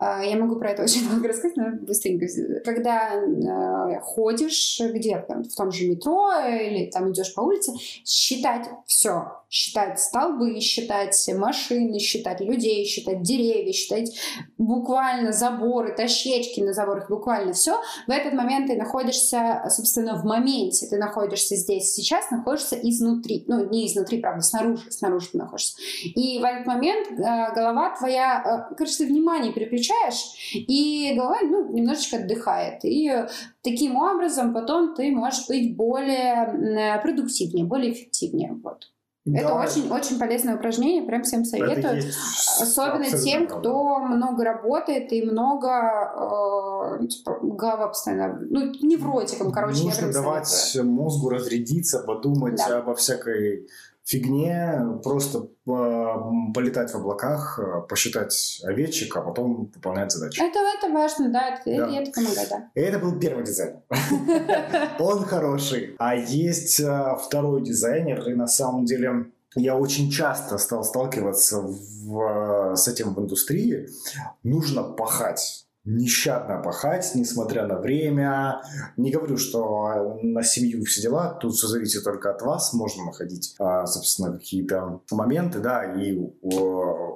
а, 0.00 0.24
я 0.24 0.36
могу 0.36 0.56
про 0.56 0.70
это 0.70 0.82
очень 0.84 1.08
много 1.08 1.28
рассказать, 1.28 1.56
но 1.56 1.72
быстренько. 1.72 2.26
Когда 2.64 3.12
э, 3.14 4.00
ходишь 4.00 4.80
где-то, 4.80 5.42
в 5.42 5.54
том 5.54 5.70
же 5.70 5.86
метро 5.88 6.32
или 6.48 6.90
там 6.90 7.12
идешь 7.12 7.34
по 7.34 7.42
улице, 7.42 7.72
считать 8.04 8.66
все. 8.86 9.39
Считать 9.52 9.98
столбы, 9.98 10.60
считать 10.60 11.16
машины, 11.34 11.98
считать 11.98 12.40
людей, 12.40 12.84
считать 12.84 13.22
деревья, 13.22 13.72
считать 13.72 14.16
буквально 14.58 15.32
заборы, 15.32 15.92
тащечки 15.92 16.60
на 16.60 16.72
заборах, 16.72 17.10
буквально 17.10 17.52
все. 17.52 17.76
В 18.06 18.10
этот 18.12 18.32
момент 18.34 18.68
ты 18.68 18.76
находишься, 18.76 19.64
собственно, 19.68 20.14
в 20.14 20.24
моменте. 20.24 20.86
Ты 20.86 20.98
находишься 20.98 21.56
здесь 21.56 21.92
сейчас, 21.92 22.30
находишься 22.30 22.76
изнутри. 22.76 23.42
Ну, 23.48 23.68
не 23.68 23.88
изнутри, 23.88 24.20
правда, 24.20 24.42
снаружи. 24.42 24.88
Снаружи 24.92 25.30
ты 25.32 25.38
находишься. 25.38 25.76
И 26.04 26.38
в 26.38 26.44
этот 26.44 26.66
момент 26.66 27.10
э, 27.10 27.52
голова 27.52 27.96
твоя, 27.98 28.68
э, 28.70 28.74
короче, 28.76 28.98
ты 28.98 29.06
внимание 29.06 29.52
переключаешь 29.52 30.54
и 30.54 31.12
голова 31.16 31.38
ну, 31.42 31.72
немножечко 31.72 32.18
отдыхает. 32.18 32.84
И 32.84 33.12
таким 33.62 33.96
образом 33.96 34.54
потом 34.54 34.94
ты 34.94 35.10
можешь 35.10 35.48
быть 35.48 35.76
более 35.76 37.00
продуктивнее, 37.02 37.64
более 37.64 37.92
эффективнее. 37.92 38.56
Вот. 38.62 38.86
Да. 39.32 39.40
Это 39.40 39.54
очень-очень 39.54 40.18
полезное 40.18 40.56
упражнение, 40.56 41.02
прям 41.02 41.22
всем 41.22 41.44
советую. 41.44 41.96
Есть... 41.96 42.18
Особенно 42.60 43.06
тем, 43.06 43.46
кто 43.46 43.98
много 44.00 44.44
работает 44.44 45.12
и 45.12 45.22
много 45.22 46.98
э, 47.00 47.06
типа, 47.06 47.38
голова 47.42 47.88
постоянно, 47.88 48.38
ну, 48.48 48.72
невротиком, 48.82 49.52
короче. 49.52 49.84
Нужно 49.84 50.12
давать 50.12 50.48
советую. 50.48 50.94
мозгу 50.94 51.30
разрядиться, 51.30 52.00
подумать 52.00 52.56
да. 52.56 52.78
обо 52.78 52.94
всякой 52.94 53.68
фигне, 54.10 54.98
просто 55.04 55.38
э, 55.38 56.14
полетать 56.52 56.92
в 56.92 56.96
облаках, 56.96 57.60
э, 57.62 57.82
посчитать 57.88 58.60
овечек, 58.64 59.16
а 59.16 59.20
потом 59.20 59.70
выполнять 59.72 60.10
задачи. 60.10 60.40
Это, 60.40 60.58
это 60.58 60.92
важно, 60.92 61.30
да, 61.30 61.54
это, 61.54 61.62
да. 61.64 62.00
это 62.00 62.10
помогает, 62.10 62.48
да. 62.50 62.70
И 62.74 62.80
это 62.80 62.98
был 62.98 63.20
первый 63.20 63.44
дизайнер. 63.44 63.80
Он 64.98 65.24
хороший. 65.24 65.94
А 65.98 66.16
есть 66.16 66.80
э, 66.80 67.16
второй 67.24 67.62
дизайнер, 67.62 68.28
и 68.28 68.34
на 68.34 68.48
самом 68.48 68.84
деле 68.84 69.26
я 69.54 69.76
очень 69.76 70.10
часто 70.10 70.58
стал 70.58 70.82
сталкиваться 70.82 71.60
в, 71.60 72.74
с 72.74 72.88
этим 72.88 73.14
в 73.14 73.20
индустрии. 73.20 73.88
Нужно 74.42 74.82
пахать 74.82 75.66
нещадно 75.84 76.58
пахать, 76.58 77.12
несмотря 77.14 77.66
на 77.66 77.78
время. 77.78 78.62
Не 78.96 79.10
говорю, 79.10 79.38
что 79.38 80.18
на 80.22 80.42
семью 80.42 80.84
все 80.84 81.02
дела, 81.02 81.38
тут 81.40 81.54
все 81.54 81.68
зависит 81.68 82.04
только 82.04 82.30
от 82.30 82.42
вас. 82.42 82.74
Можно 82.74 83.06
находить, 83.06 83.54
а, 83.58 83.86
собственно, 83.86 84.32
какие-то 84.32 85.00
моменты, 85.10 85.60
да, 85.60 85.84
и 85.84 86.18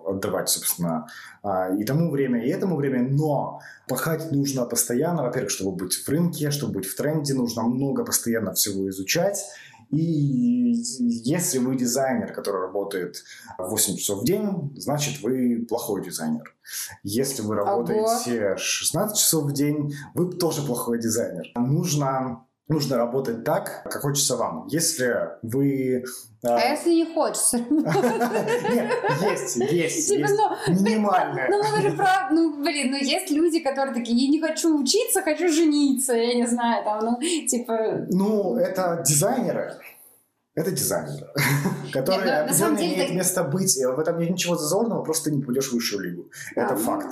отдавать, 0.07 0.49
собственно, 0.49 1.07
а, 1.43 1.75
и 1.75 1.85
тому 1.85 2.11
время, 2.11 2.45
и 2.45 2.49
этому 2.49 2.77
время, 2.77 3.03
но 3.03 3.61
пахать 3.87 4.33
нужно 4.33 4.65
постоянно, 4.65 5.23
во-первых, 5.23 5.51
чтобы 5.51 5.77
быть 5.77 5.95
в 5.95 6.09
рынке, 6.09 6.51
чтобы 6.51 6.75
быть 6.75 6.87
в 6.87 6.97
тренде, 6.97 7.35
нужно 7.35 7.63
много 7.63 8.05
постоянно 8.05 8.55
всего 8.55 8.89
изучать, 8.89 9.45
и 9.91 10.75
если 11.25 11.59
вы 11.59 11.77
дизайнер, 11.77 12.33
который 12.33 12.63
работает 12.63 13.25
8 13.59 13.97
часов 13.97 14.23
в 14.23 14.25
день, 14.25 14.73
значит, 14.77 15.23
вы 15.23 15.65
плохой 15.69 16.05
дизайнер. 16.05 16.55
Если 17.03 17.43
вы 17.43 17.57
работаете 17.57 18.49
Ого. 18.51 18.57
16 18.57 19.19
часов 19.19 19.45
в 19.45 19.53
день, 19.53 19.95
вы 20.15 20.33
тоже 20.33 20.63
плохой 20.63 21.01
дизайнер. 21.01 21.47
Нужно 21.57 22.47
нужно 22.69 22.97
работать 22.97 23.45
так, 23.45 23.83
как 23.85 24.03
хочется 24.03 24.37
вам. 24.37 24.67
Если 24.69 25.15
вы... 25.43 26.05
А, 26.43 26.57
а 26.57 26.61
если 26.73 26.91
не 26.91 27.07
хочется? 27.07 27.59
Нет, 27.71 28.93
есть, 29.23 29.57
есть, 29.57 30.09
типа, 30.09 30.21
есть. 30.21 30.35
Ну, 30.37 30.75
минимальное. 30.83 31.49
Ну, 31.49 31.63
мы 31.63 31.83
же 31.83 31.97
правда, 31.97 32.35
ну, 32.35 32.63
блин, 32.63 32.91
ну, 32.91 32.97
есть 32.97 33.31
люди, 33.31 33.61
которые 33.61 33.95
такие, 33.95 34.27
я 34.27 34.31
не 34.31 34.41
хочу 34.41 34.79
учиться, 34.79 35.23
хочу 35.23 35.49
жениться, 35.49 36.15
я 36.15 36.35
не 36.35 36.47
знаю, 36.47 36.85
там, 36.85 37.05
ну, 37.05 37.19
типа... 37.21 38.07
Ну, 38.11 38.57
это 38.57 39.03
дизайнеры. 39.07 39.75
Это 40.55 40.71
дизайнер, 40.71 41.33
который 41.93 42.27
Нет, 42.27 42.45
определенно 42.45 42.79
имеет 42.79 43.09
так... 43.09 43.17
место 43.17 43.43
быть. 43.43 43.77
В 43.77 43.99
этом 43.99 44.19
нет 44.19 44.31
ничего 44.31 44.57
зазорного, 44.57 45.03
просто 45.03 45.31
ты 45.31 45.37
не 45.37 45.43
пойдешь 45.43 45.71
в 45.71 45.73
высшую 45.73 46.05
лигу. 46.05 46.31
Это 46.55 46.75
а, 46.75 46.77
факт. 46.77 47.09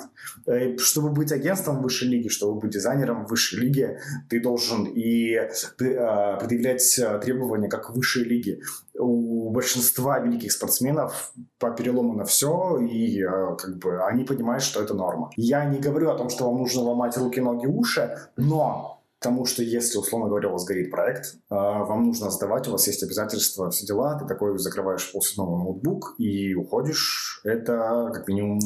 Ну... 0.46 0.78
Чтобы 0.78 1.10
быть 1.10 1.32
агентством 1.32 1.82
высшей 1.82 2.08
лиги, 2.08 2.28
чтобы 2.28 2.60
быть 2.60 2.70
дизайнером 2.70 3.26
высшей 3.26 3.58
лиге, 3.58 3.98
ты 4.28 4.40
должен 4.40 4.84
и 4.84 5.34
а, 5.34 6.36
предъявлять 6.36 7.00
требования 7.20 7.68
как 7.68 7.90
высшей 7.90 8.22
лиге. 8.22 8.60
У 8.96 9.50
большинства 9.50 10.20
великих 10.20 10.52
спортсменов 10.52 11.32
по 11.58 11.72
перелому 11.72 12.12
на 12.12 12.24
все, 12.24 12.78
и 12.78 13.24
как 13.58 13.78
бы 13.78 14.04
они 14.04 14.22
понимают, 14.22 14.62
что 14.62 14.80
это 14.80 14.94
норма. 14.94 15.30
Я 15.36 15.64
не 15.64 15.80
говорю 15.80 16.10
о 16.10 16.16
том, 16.16 16.30
что 16.30 16.48
вам 16.48 16.58
нужно 16.58 16.82
ломать 16.82 17.16
руки, 17.16 17.40
ноги, 17.40 17.66
уши, 17.66 18.16
но 18.36 19.01
Потому 19.22 19.46
что 19.46 19.62
если, 19.62 19.98
условно 19.98 20.28
говоря, 20.28 20.48
у 20.48 20.52
вас 20.52 20.64
горит 20.64 20.90
проект, 20.90 21.36
а, 21.48 21.84
вам 21.84 22.06
нужно 22.06 22.28
сдавать, 22.28 22.66
у 22.66 22.72
вас 22.72 22.88
есть 22.88 23.04
обязательства, 23.04 23.70
все 23.70 23.86
дела, 23.86 24.18
ты 24.18 24.26
такой 24.26 24.58
закрываешь 24.58 25.12
полседного 25.12 25.56
ноутбук 25.58 26.16
и 26.18 26.56
уходишь. 26.56 27.40
Это 27.44 28.10
как 28.12 28.26
минимум 28.26 28.58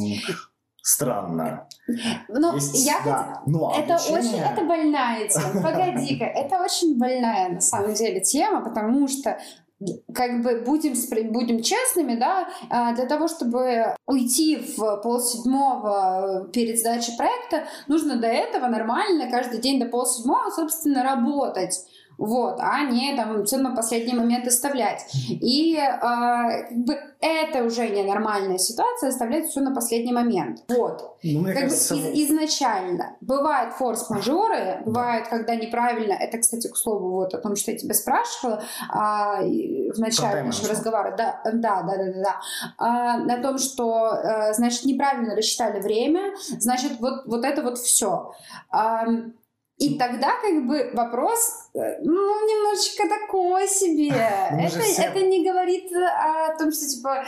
странно. 0.80 1.68
Ну, 2.28 2.54
есть, 2.54 2.86
я 2.86 3.02
да, 3.04 3.42
но 3.44 3.74
это 3.76 3.96
обучение... 3.96 4.20
очень, 4.20 4.38
это 4.38 4.64
больная 4.64 5.28
тема. 5.28 5.62
Погоди-ка, 5.62 6.24
это 6.24 6.62
очень 6.62 6.98
больная 6.98 7.50
на 7.50 7.60
самом 7.60 7.92
деле 7.92 8.20
тема, 8.20 8.64
потому 8.64 9.08
что 9.08 9.38
как 10.14 10.42
бы 10.42 10.62
будем, 10.64 10.94
будем 11.32 11.62
честными, 11.62 12.14
да, 12.14 12.48
а, 12.70 12.94
для 12.94 13.06
того, 13.06 13.28
чтобы 13.28 13.94
уйти 14.06 14.56
в 14.56 14.96
полседьмого 15.02 16.48
перед 16.52 16.78
сдачей 16.78 17.14
проекта, 17.16 17.64
нужно 17.86 18.16
до 18.16 18.26
этого 18.26 18.68
нормально 18.68 19.30
каждый 19.30 19.60
день 19.60 19.78
до 19.78 19.86
полседьмого, 19.86 20.50
собственно, 20.50 21.02
работать. 21.02 21.84
Вот, 22.18 22.58
а 22.60 22.84
не 22.84 23.14
там 23.14 23.44
все 23.44 23.58
на 23.58 23.74
последний 23.74 24.14
момент 24.14 24.46
оставлять. 24.46 25.06
И 25.28 25.76
э, 25.76 25.98
как 26.00 26.78
бы 26.84 26.98
это 27.20 27.64
уже 27.64 27.88
ненормальная 27.88 28.58
ситуация, 28.58 29.10
оставлять 29.10 29.46
все 29.46 29.60
на 29.60 29.74
последний 29.74 30.12
момент. 30.12 30.62
Вот. 30.68 31.16
Ну, 31.22 31.44
как 31.44 31.54
кажется... 31.54 31.94
бы 31.94 32.00
из, 32.00 32.30
изначально. 32.30 33.16
Бывают 33.20 33.74
форс-мажоры, 33.74 34.82
бывает, 34.84 35.28
когда 35.28 35.54
неправильно, 35.56 36.12
это, 36.12 36.38
кстати, 36.38 36.68
к 36.68 36.76
слову, 36.76 37.10
вот 37.10 37.34
о 37.34 37.38
том, 37.38 37.56
что 37.56 37.72
я 37.72 37.78
тебя 37.78 37.94
спрашивала 37.94 38.62
а, 38.90 39.42
в 39.42 39.98
начале 39.98 40.42
нашего 40.42 40.70
разговора, 40.70 41.14
да, 41.16 41.40
да, 41.44 41.52
да, 41.52 41.82
да, 41.82 41.96
да, 41.96 42.12
да. 42.22 42.40
А, 42.78 43.18
на 43.18 43.42
том, 43.42 43.58
что, 43.58 44.06
а, 44.06 44.52
значит, 44.52 44.84
неправильно 44.84 45.34
рассчитали 45.34 45.80
время, 45.80 46.34
значит, 46.58 46.92
вот, 47.00 47.26
вот 47.26 47.44
это 47.44 47.62
вот 47.62 47.78
все. 47.78 48.32
А, 48.70 49.06
и 49.78 49.98
тогда 49.98 50.30
как 50.40 50.66
бы 50.66 50.90
вопрос, 50.94 51.65
ну, 52.02 52.48
немножечко 52.48 53.02
такой 53.08 53.68
себе. 53.68 54.08
это, 54.50 55.02
это 55.02 55.26
не 55.26 55.44
говорит 55.44 55.92
о 55.92 56.56
том, 56.58 56.72
что 56.72 56.86
типа, 56.86 57.24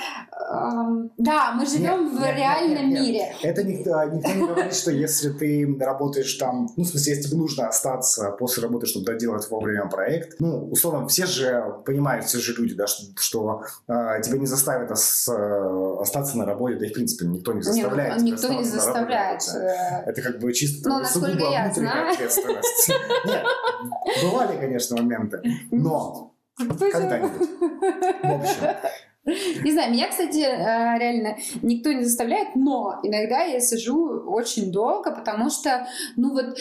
эм, 0.50 1.10
да, 1.18 1.52
мы 1.52 1.66
живем 1.66 2.04
нет, 2.04 2.12
в 2.12 2.20
нет, 2.20 2.36
реальном 2.36 2.88
нет, 2.88 3.00
нет, 3.00 3.00
мире. 3.00 3.34
Это 3.42 3.62
никто, 3.62 4.04
никто 4.04 4.32
не 4.32 4.46
говорит, 4.46 4.74
что 4.74 4.90
если 4.90 5.30
ты 5.30 5.76
работаешь 5.78 6.32
там, 6.34 6.68
ну, 6.76 6.84
в 6.84 6.86
смысле, 6.86 7.14
если 7.14 7.28
тебе 7.28 7.38
нужно 7.38 7.68
остаться 7.68 8.30
после 8.32 8.62
работы, 8.62 8.86
чтобы 8.86 9.04
доделать 9.04 9.48
вовремя 9.50 9.86
проект, 9.88 10.40
ну, 10.40 10.68
условно, 10.70 11.06
все 11.08 11.26
же 11.26 11.76
понимают, 11.84 12.24
все 12.24 12.38
же 12.38 12.54
люди, 12.54 12.74
да, 12.74 12.86
что, 12.86 13.04
что 13.16 13.62
э, 13.86 14.20
тебя 14.22 14.38
не 14.38 14.46
заставят 14.46 14.90
ос, 14.90 15.28
э, 15.28 15.96
остаться 16.00 16.38
на 16.38 16.46
работе, 16.46 16.76
да 16.76 16.86
и, 16.86 16.88
в 16.88 16.94
принципе, 16.94 17.26
никто 17.26 17.52
не 17.52 17.62
заставляет. 17.62 18.22
Нет, 18.22 18.32
никто 18.32 18.52
не 18.52 18.64
заставляет. 18.64 19.42
Это 20.06 20.22
как 20.22 20.38
бы 20.38 20.52
чисто 20.54 20.88
ну, 20.88 20.98
насколько 21.00 21.44
я 21.44 21.70
знаю 21.72 22.12
ответственность. 22.12 22.90
Нет, 23.26 23.44
бывали, 24.38 24.58
конечно, 24.58 24.96
моменты, 24.96 25.42
но 25.70 26.34
когда-нибудь. 26.56 27.48
В 28.22 28.40
общем, 28.40 29.64
не 29.64 29.72
знаю, 29.72 29.92
меня, 29.92 30.08
кстати, 30.08 30.38
э, 30.38 30.98
реально 30.98 31.36
никто 31.62 31.92
не 31.92 32.04
заставляет, 32.04 32.54
но 32.54 32.98
иногда 33.02 33.42
я 33.42 33.60
сижу 33.60 34.22
очень 34.26 34.72
долго, 34.72 35.14
потому 35.14 35.50
что, 35.50 35.86
ну 36.16 36.32
вот, 36.32 36.56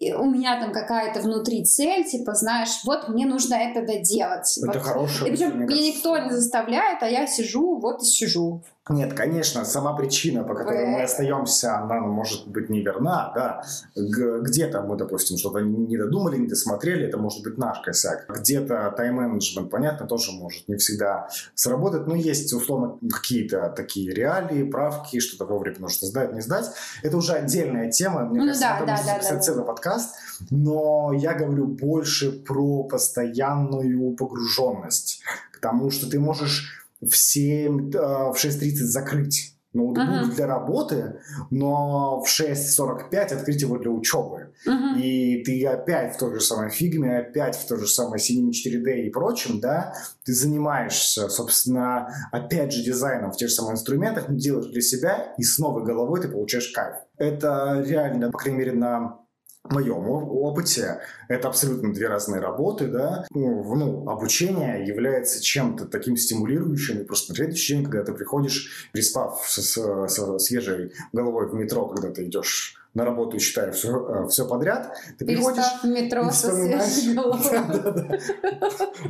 у 0.00 0.24
меня 0.30 0.60
там 0.60 0.72
какая-то 0.72 1.20
внутри 1.20 1.64
цель, 1.64 2.04
типа, 2.04 2.34
знаешь, 2.34 2.80
вот 2.84 3.08
мне 3.08 3.26
нужно 3.26 3.54
это 3.54 3.84
доделать. 3.84 4.58
Это 4.58 4.78
вот. 4.78 4.82
хорошее. 4.86 5.28
И 5.28 5.30
причем 5.30 5.60
меня 5.60 5.94
никто 5.94 6.18
не 6.18 6.30
заставляет, 6.30 7.02
а 7.02 7.08
я 7.08 7.26
сижу, 7.26 7.78
вот 7.78 8.02
и 8.02 8.06
сижу. 8.06 8.62
Нет, 8.88 9.14
конечно, 9.14 9.64
сама 9.64 9.94
причина, 9.94 10.44
по 10.44 10.54
которой 10.54 10.86
мы 10.86 11.02
остаемся, 11.02 11.78
она 11.78 11.98
может 12.00 12.46
быть 12.46 12.70
неверна, 12.70 13.32
да. 13.34 13.62
Где-то 13.96 14.82
мы, 14.82 14.96
допустим, 14.96 15.38
что-то 15.38 15.58
не 15.58 15.96
додумали, 15.96 16.36
не 16.36 16.46
досмотрели, 16.46 17.08
это 17.08 17.18
может 17.18 17.42
быть 17.42 17.58
наш 17.58 17.80
косяк. 17.80 18.26
Где-то 18.28 18.94
тайм-менеджмент, 18.96 19.70
понятно, 19.70 20.06
тоже 20.06 20.30
может 20.32 20.68
не 20.68 20.76
всегда 20.76 21.28
сработать, 21.54 22.06
но 22.06 22.14
есть, 22.14 22.52
условно, 22.52 22.96
какие-то 23.10 23.70
такие 23.76 24.14
реалии, 24.14 24.62
правки, 24.62 25.18
что-то 25.18 25.46
вовремя 25.46 25.80
нужно 25.80 26.06
сдать, 26.06 26.32
не 26.32 26.40
сдать. 26.40 26.66
Это 27.02 27.16
уже 27.16 27.32
отдельная 27.32 27.90
тема, 27.90 28.24
мне 28.24 28.38
ну, 28.38 28.46
кажется, 28.46 28.76
да, 28.80 28.86
да, 28.86 29.02
да, 29.04 29.30
да, 29.30 29.40
целый 29.40 29.60
да. 29.60 29.64
подкаст, 29.64 30.14
но 30.50 31.12
я 31.12 31.34
говорю 31.34 31.66
больше 31.66 32.30
про 32.30 32.84
постоянную 32.84 34.14
погруженность 34.14 35.22
к 35.50 35.58
тому, 35.58 35.90
что 35.90 36.08
ты 36.08 36.20
можешь 36.20 36.85
в 37.06 37.16
7, 37.16 37.90
э, 37.90 37.98
в 38.32 38.36
6.30 38.36 38.84
закрыть 38.84 39.56
ноутбук 39.76 40.06
uh-huh. 40.06 40.34
для 40.34 40.46
работы, 40.46 41.20
но 41.50 42.22
в 42.22 42.26
6.45 42.26 43.14
открыть 43.14 43.60
его 43.60 43.78
для 43.78 43.90
учебы. 43.90 44.52
Uh-huh. 44.66 44.98
И 44.98 45.44
ты 45.44 45.66
опять 45.66 46.16
в 46.16 46.18
той 46.18 46.34
же 46.34 46.40
самой 46.40 46.70
фигме, 46.70 47.18
опять 47.18 47.56
в 47.56 47.66
той 47.68 47.78
же 47.78 47.86
самой 47.86 48.18
Cinema 48.18 48.50
4D 48.50 49.02
и 49.02 49.10
прочем, 49.10 49.60
да, 49.60 49.94
ты 50.24 50.32
занимаешься, 50.32 51.28
собственно, 51.28 52.08
опять 52.32 52.72
же 52.72 52.82
дизайном 52.82 53.32
в 53.32 53.36
тех 53.36 53.48
же 53.48 53.54
самых 53.54 53.74
инструментах, 53.74 54.34
делаешь 54.34 54.72
для 54.72 54.80
себя, 54.80 55.34
и 55.36 55.42
с 55.42 55.58
новой 55.58 55.84
головой 55.84 56.20
ты 56.20 56.28
получаешь 56.28 56.72
кайф. 56.72 56.96
Это 57.18 57.84
реально, 57.86 58.30
по 58.30 58.38
крайней 58.38 58.58
мере, 58.58 58.72
на 58.72 59.25
моем 59.72 60.08
опыте 60.08 61.00
это 61.28 61.48
абсолютно 61.48 61.92
две 61.92 62.08
разные 62.08 62.40
работы, 62.40 62.86
да. 62.86 63.26
Ну, 63.30 63.74
ну, 63.74 64.08
обучение 64.08 64.86
является 64.86 65.42
чем-то 65.42 65.86
таким 65.86 66.16
стимулирующим, 66.16 67.00
и 67.00 67.04
просто 67.04 67.32
на 67.32 67.36
следующий 67.36 67.74
день, 67.74 67.84
когда 67.84 68.04
ты 68.04 68.12
приходишь, 68.12 68.90
приспав 68.92 69.44
со, 69.46 69.62
со, 69.62 70.06
со 70.08 70.38
свежей 70.38 70.92
головой 71.12 71.48
в 71.48 71.54
метро, 71.54 71.86
когда 71.86 72.10
ты 72.10 72.24
идешь 72.24 72.76
на 72.94 73.04
работу 73.04 73.36
и 73.36 73.40
считаешь 73.40 73.74
все, 73.74 74.26
все 74.28 74.48
подряд, 74.48 74.96
ты 75.18 75.26
приходишь 75.26 75.64
в 75.82 75.86
метро 75.86 76.30
со 76.30 76.50
свежей 76.54 77.14
головой. 77.14 78.20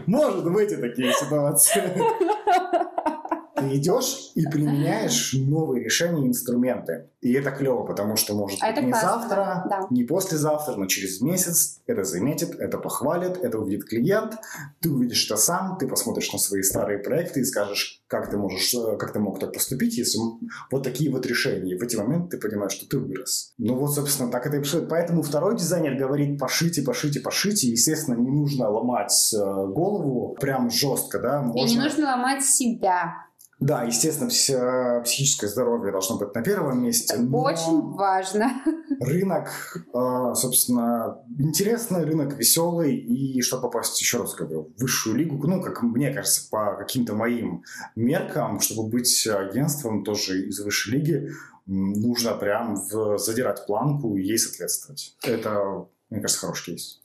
Может 0.06 0.52
быть 0.52 0.72
и 0.72 0.76
такие 0.76 1.12
ситуации. 1.12 1.82
Ты 3.56 3.76
идешь 3.76 4.32
и 4.34 4.42
применяешь 4.44 5.32
новые 5.34 5.84
решения 5.84 6.26
и 6.26 6.28
инструменты. 6.28 7.08
И 7.20 7.32
это 7.32 7.50
клево, 7.50 7.84
потому 7.84 8.16
что 8.16 8.34
может 8.34 8.62
а 8.62 8.70
быть 8.70 8.84
не 8.84 8.92
классно, 8.92 9.08
завтра, 9.08 9.66
да. 9.68 9.86
не 9.90 10.04
послезавтра, 10.04 10.76
но 10.76 10.86
через 10.86 11.20
месяц 11.20 11.80
это 11.86 12.04
заметит, 12.04 12.54
это 12.60 12.78
похвалит, 12.78 13.38
это 13.42 13.58
увидит 13.58 13.88
клиент, 13.88 14.36
ты 14.80 14.90
увидишь 14.90 15.24
это 15.26 15.36
сам, 15.36 15.78
ты 15.78 15.88
посмотришь 15.88 16.32
на 16.32 16.38
свои 16.38 16.62
старые 16.62 16.98
проекты 16.98 17.40
и 17.40 17.44
скажешь, 17.44 18.02
как 18.08 18.30
ты 18.30 18.36
можешь, 18.36 18.72
э, 18.74 18.96
как 18.96 19.12
ты 19.12 19.18
мог 19.18 19.40
так 19.40 19.52
поступить, 19.52 19.96
если 19.96 20.18
вот 20.70 20.84
такие 20.84 21.10
вот 21.10 21.26
решения. 21.26 21.74
И 21.74 21.78
в 21.78 21.82
эти 21.82 21.96
моменты 21.96 22.36
ты 22.36 22.48
понимаешь, 22.48 22.72
что 22.72 22.86
ты 22.88 22.98
вырос. 22.98 23.54
Ну 23.58 23.74
вот, 23.74 23.94
собственно, 23.94 24.30
так 24.30 24.46
это 24.46 24.56
и 24.56 24.60
происходит. 24.60 24.88
Поэтому 24.88 25.22
второй 25.22 25.56
дизайнер 25.56 25.96
говорит, 25.96 26.38
пошите, 26.38 26.82
пошите, 26.82 27.20
пошите. 27.20 27.68
Естественно, 27.68 28.14
не 28.16 28.30
нужно 28.30 28.68
ломать 28.68 29.34
э, 29.34 29.38
голову 29.38 30.36
прям 30.40 30.70
жестко, 30.70 31.18
да. 31.18 31.42
Можно... 31.42 31.66
И 31.66 31.74
не 31.74 31.80
нужно 31.80 32.04
ломать 32.06 32.44
себя. 32.44 33.25
Да, 33.58 33.84
естественно, 33.84 34.28
психическое 35.02 35.48
здоровье 35.48 35.90
должно 35.90 36.18
быть 36.18 36.34
на 36.34 36.42
первом 36.42 36.82
месте. 36.82 37.16
Очень 37.16 37.80
важно. 37.94 38.52
Рынок, 39.00 39.48
а, 39.94 40.34
собственно, 40.34 41.18
интересный, 41.38 42.04
рынок 42.04 42.34
веселый, 42.34 42.96
и 42.96 43.40
чтобы 43.40 43.62
попасть, 43.62 43.98
еще 44.00 44.18
раз 44.18 44.34
говорю, 44.34 44.74
в 44.76 44.82
высшую 44.82 45.16
лигу, 45.16 45.46
ну, 45.46 45.62
как 45.62 45.82
мне 45.82 46.12
кажется, 46.12 46.48
по 46.50 46.76
каким-то 46.76 47.14
моим 47.14 47.64
меркам, 47.94 48.60
чтобы 48.60 48.90
быть 48.90 49.26
агентством 49.26 50.04
тоже 50.04 50.48
из 50.48 50.60
высшей 50.60 50.98
лиги, 50.98 51.30
нужно 51.64 52.34
прям 52.34 52.76
задирать 52.76 53.66
планку 53.66 54.16
и 54.16 54.22
ей 54.22 54.38
соответствовать. 54.38 55.16
Это, 55.22 55.86
мне 56.10 56.20
кажется, 56.20 56.40
хороший 56.42 56.66
кейс. 56.66 57.00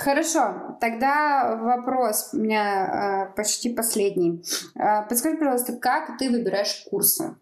Хорошо, 0.00 0.76
тогда 0.80 1.56
вопрос 1.56 2.30
у 2.32 2.38
меня 2.38 3.28
э, 3.30 3.36
почти 3.36 3.74
последний. 3.74 4.42
Э, 4.74 5.06
подскажи, 5.06 5.36
пожалуйста, 5.36 5.74
как 5.76 6.16
ты 6.16 6.30
выбираешь 6.30 6.86
курсы? 6.88 7.36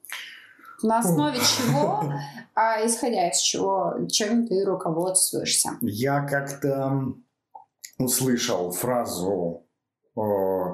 На 0.83 0.99
основе 0.99 1.39
чего, 1.39 2.03
а 2.55 2.85
исходя 2.85 3.29
из 3.29 3.39
чего, 3.39 3.95
чем 4.11 4.49
ты 4.49 4.65
руководствуешься? 4.65 5.71
Я 5.81 6.23
как-то 6.23 7.15
услышал 7.99 8.73
фразу 8.73 9.68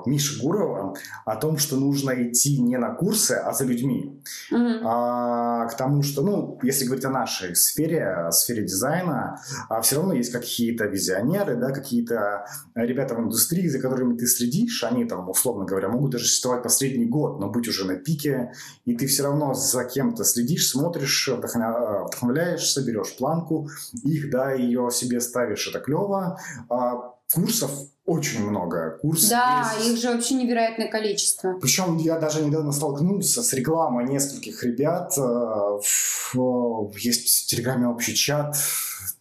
Миши 0.07 0.41
Гурова 0.41 0.95
о 1.25 1.37
том, 1.37 1.59
что 1.59 1.77
нужно 1.77 2.11
идти 2.11 2.61
не 2.61 2.77
на 2.79 2.95
курсы, 2.95 3.33
а 3.33 3.53
за 3.53 3.65
людьми. 3.65 4.23
Mm-hmm. 4.53 4.81
А, 4.85 5.67
к 5.67 5.77
тому, 5.77 6.03
что, 6.03 6.23
ну, 6.23 6.59
если 6.63 6.85
говорить 6.85 7.05
о 7.05 7.11
нашей 7.11 7.55
сфере, 7.55 8.07
о 8.07 8.33
сфере 8.33 8.63
дизайна, 8.63 9.41
а 9.69 9.81
все 9.81 9.97
равно 9.97 10.15
есть 10.15 10.33
какие-то 10.33 10.85
визионеры, 10.85 11.57
да, 11.57 11.71
какие-то 11.71 12.47
ребята 12.75 13.15
в 13.15 13.21
индустрии, 13.21 13.69
за 13.69 13.81
которыми 13.81 14.17
ты 14.17 14.27
следишь, 14.27 14.85
они 14.85 15.05
там, 15.05 15.29
условно 15.29 15.65
говоря, 15.65 15.89
могут 15.89 16.13
даже 16.13 16.25
существовать 16.25 16.63
последний 16.63 17.07
год, 17.07 17.41
но 17.41 17.51
быть 17.51 17.69
уже 17.69 17.87
на 17.87 17.97
пике, 17.97 18.53
и 18.85 18.97
ты 18.97 19.07
все 19.07 19.25
равно 19.25 19.55
за 19.55 19.85
кем-то 19.85 20.25
следишь, 20.25 20.71
смотришь, 20.71 21.29
вдохновляешься, 21.29 22.85
берешь 22.85 23.17
планку, 23.17 23.69
их, 24.03 24.31
да, 24.31 24.53
ее 24.53 24.91
себе 24.91 25.21
ставишь, 25.21 25.69
это 25.69 25.81
клево. 25.81 26.39
А 26.69 27.15
курсов 27.33 27.71
очень 28.07 28.47
много. 28.47 28.99
Курсов 29.01 29.31
да, 29.31 29.73
есть... 29.79 29.91
их 29.91 29.99
же 29.99 30.13
вообще 30.13 30.35
невероятное 30.35 30.89
количество. 30.89 31.55
Причем 31.61 31.97
я 31.97 32.19
даже 32.19 32.43
недавно 32.43 32.71
столкнулся 32.73 33.43
с 33.43 33.53
рекламой 33.55 34.05
нескольких 34.05 34.63
ребят. 34.63 35.17
Э, 35.17 35.79
есть 36.99 37.45
в 37.45 37.47
Телеграме 37.47 37.89
общий 37.89 38.15
чат 38.15 38.57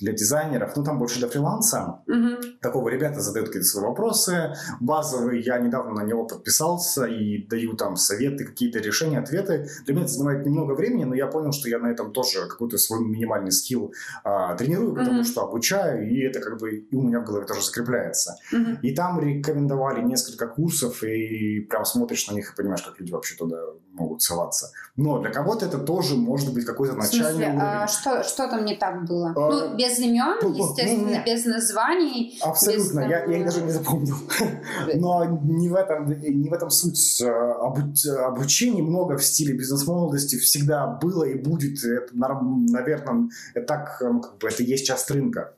для 0.03 0.13
дизайнеров, 0.13 0.75
ну 0.75 0.83
там 0.83 0.99
больше 0.99 1.19
для 1.19 1.29
фриланса. 1.29 2.01
Угу. 2.07 2.59
Такого 2.61 2.89
ребята 2.89 3.21
задают 3.21 3.47
какие-то 3.47 3.67
свои 3.67 3.85
вопросы 3.85 4.53
базовые. 4.79 5.41
Я 5.41 5.59
недавно 5.59 5.93
на 5.93 6.03
него 6.05 6.25
подписался 6.25 7.05
и 7.05 7.47
даю 7.47 7.73
там 7.73 7.95
советы, 7.95 8.45
какие-то 8.45 8.79
решения, 8.79 9.19
ответы. 9.19 9.67
Для 9.85 9.93
меня 9.93 10.03
это 10.05 10.13
занимает 10.13 10.45
немного 10.45 10.73
времени, 10.73 11.05
но 11.05 11.15
я 11.15 11.27
понял, 11.27 11.51
что 11.51 11.69
я 11.69 11.79
на 11.79 11.87
этом 11.87 12.11
тоже 12.11 12.47
какой-то 12.47 12.77
свой 12.77 12.99
минимальный 13.05 13.51
скилл 13.51 13.93
а, 14.23 14.55
тренирую, 14.55 14.93
потому 14.93 15.19
угу. 15.19 15.25
что 15.25 15.41
обучаю, 15.41 16.09
и 16.09 16.19
это 16.21 16.39
как 16.41 16.59
бы 16.59 16.75
и 16.75 16.95
у 16.95 17.01
меня 17.01 17.19
в 17.21 17.25
голове 17.25 17.45
тоже 17.45 17.63
закрепляется. 17.63 18.35
Угу. 18.51 18.79
И 18.81 18.93
там 18.93 19.19
рекомендовали 19.19 20.01
несколько 20.01 20.47
курсов, 20.47 21.03
и 21.03 21.61
прям 21.61 21.85
смотришь 21.85 22.29
на 22.29 22.33
них 22.35 22.51
и 22.51 22.55
понимаешь, 22.55 22.81
как 22.81 22.99
люди 22.99 23.11
вообще 23.11 23.35
туда 23.35 23.57
могут 23.93 24.21
соваться. 24.21 24.71
Но 24.95 25.19
для 25.19 25.31
кого-то 25.31 25.65
это 25.65 25.77
тоже 25.77 26.15
может 26.15 26.53
быть 26.53 26.65
какой-то 26.65 26.95
начальный 26.95 27.31
смысле, 27.31 27.47
уровень. 27.47 27.61
А 27.61 27.87
что, 27.87 28.23
что 28.23 28.47
там 28.47 28.65
не 28.65 28.75
так 28.75 29.05
было? 29.05 29.33
А, 29.35 29.49
ну, 29.49 29.75
без 29.75 29.92
без 29.93 29.99
имен, 29.99 30.37
вот, 30.41 30.57
естественно, 30.77 31.07
не-не. 31.09 31.23
без 31.25 31.45
названий. 31.45 32.39
Абсолютно, 32.41 33.01
без, 33.01 33.09
я, 33.09 33.19
там, 33.21 33.31
я 33.31 33.37
их 33.37 33.45
даже 33.45 33.61
не 33.61 33.71
запомнил. 33.71 34.15
Но 34.95 35.25
не 35.43 35.69
в 35.69 35.75
этом, 35.75 36.07
не 36.21 36.49
в 36.49 36.53
этом 36.53 36.69
суть. 36.69 37.21
Обу- 37.21 37.93
Обучений 38.25 38.81
много 38.81 39.17
в 39.17 39.23
стиле 39.23 39.53
бизнес-молодости 39.53 40.37
всегда 40.37 40.87
было 40.87 41.23
и 41.23 41.35
будет. 41.35 41.83
Это, 41.83 42.15
наверное, 42.15 43.29
так, 43.67 43.97
как 43.99 44.37
бы, 44.39 44.47
это 44.47 44.63
есть 44.63 44.85
часть 44.85 45.09
рынка. 45.11 45.53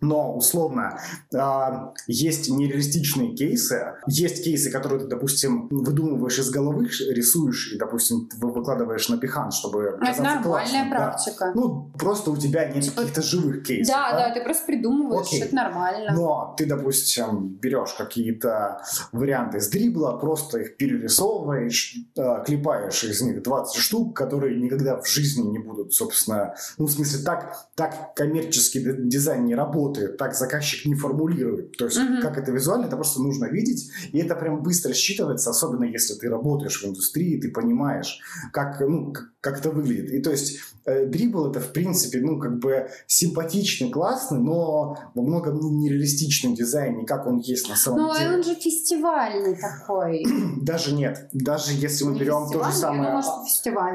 Но, 0.00 0.36
условно, 0.36 1.00
а, 1.34 1.92
есть 2.06 2.50
нереалистичные 2.50 3.34
кейсы. 3.34 3.94
Есть 4.06 4.44
кейсы, 4.44 4.70
которые 4.70 5.00
ты, 5.00 5.06
допустим, 5.06 5.68
выдумываешь 5.70 6.38
из 6.38 6.50
головы, 6.50 6.88
рисуешь 7.10 7.72
и, 7.72 7.78
допустим, 7.78 8.28
вы 8.38 8.52
выкладываешь 8.52 9.08
на 9.08 9.16
пихан, 9.16 9.50
чтобы 9.50 9.84
Это 9.84 9.98
казаться 9.98 10.22
нормальная 10.22 10.42
классным, 10.44 10.90
да. 10.90 10.96
практика. 10.96 11.52
Ну, 11.54 11.90
просто 11.98 12.30
у 12.30 12.36
тебя 12.36 12.66
нет 12.68 12.84
Типа- 12.84 12.96
каких-то 13.00 13.22
живых 13.22 13.64
кейсов. 13.64 13.94
Да, 13.94 14.12
да, 14.12 14.34
ты 14.34 14.42
просто 14.44 14.66
придумываешь, 14.66 15.26
Окей. 15.28 15.42
это 15.42 15.54
нормально. 15.54 16.12
Но 16.14 16.54
ты, 16.58 16.66
допустим, 16.66 17.48
берешь 17.62 17.94
какие-то 17.94 18.82
варианты 19.12 19.60
с 19.60 19.68
дрибла, 19.68 20.12
просто 20.18 20.58
их 20.58 20.76
перерисовываешь, 20.76 21.96
э, 22.16 22.44
клепаешь 22.44 23.02
из 23.04 23.22
них 23.22 23.42
20 23.42 23.80
штук, 23.80 24.14
которые 24.14 24.60
никогда 24.60 25.00
в 25.00 25.08
жизни 25.08 25.46
не 25.48 25.58
будут, 25.58 25.94
собственно, 25.94 26.54
ну, 26.76 26.84
в 26.86 26.90
смысле, 26.90 27.24
так, 27.24 27.56
так 27.74 28.14
коммерческий 28.14 28.80
дизайн 28.84 29.46
не 29.46 29.54
работает, 29.54 29.85
так 29.94 30.34
заказчик 30.34 30.86
не 30.86 30.94
формулирует. 30.94 31.76
То 31.76 31.86
есть, 31.86 31.98
Мгм. 31.98 32.20
как 32.22 32.38
это 32.38 32.52
визуально, 32.52 32.86
это 32.86 32.96
просто 32.96 33.20
нужно 33.22 33.46
видеть, 33.46 33.90
и 34.12 34.18
это 34.18 34.34
прям 34.34 34.62
быстро 34.62 34.92
считывается, 34.92 35.50
особенно 35.50 35.84
если 35.84 36.14
ты 36.14 36.28
работаешь 36.28 36.82
в 36.82 36.86
индустрии, 36.86 37.40
ты 37.40 37.50
понимаешь, 37.50 38.18
как, 38.52 38.80
ну, 38.80 39.12
как, 39.12 39.24
как 39.40 39.58
это 39.60 39.70
выглядит. 39.70 40.10
И 40.12 40.20
то 40.20 40.30
есть, 40.30 40.58
э, 40.84 41.06
дрибл 41.06 41.50
это, 41.50 41.60
в 41.60 41.72
принципе, 41.72 42.20
ну, 42.20 42.38
как 42.38 42.58
бы 42.58 42.88
симпатичный, 43.06 43.90
классный, 43.90 44.38
но 44.38 44.96
во 45.14 45.22
многом 45.22 45.58
не- 45.60 45.70
нереалистичный 45.70 46.54
дизайн, 46.54 46.98
не 46.98 47.06
как 47.06 47.26
он 47.26 47.38
есть 47.38 47.68
на 47.68 47.76
самом 47.76 48.02
Но 48.02 48.16
деле. 48.16 48.30
он 48.36 48.42
же 48.44 48.54
фестивальный 48.54 49.56
такой. 49.56 50.24
Даже 50.62 50.94
нет. 50.94 51.28
Даже 51.32 51.72
если 51.72 52.04
мы 52.04 52.12
Не 52.14 52.20
берем 52.20 52.48
то 52.52 52.62
же 52.64 52.72
самое. 52.72 53.22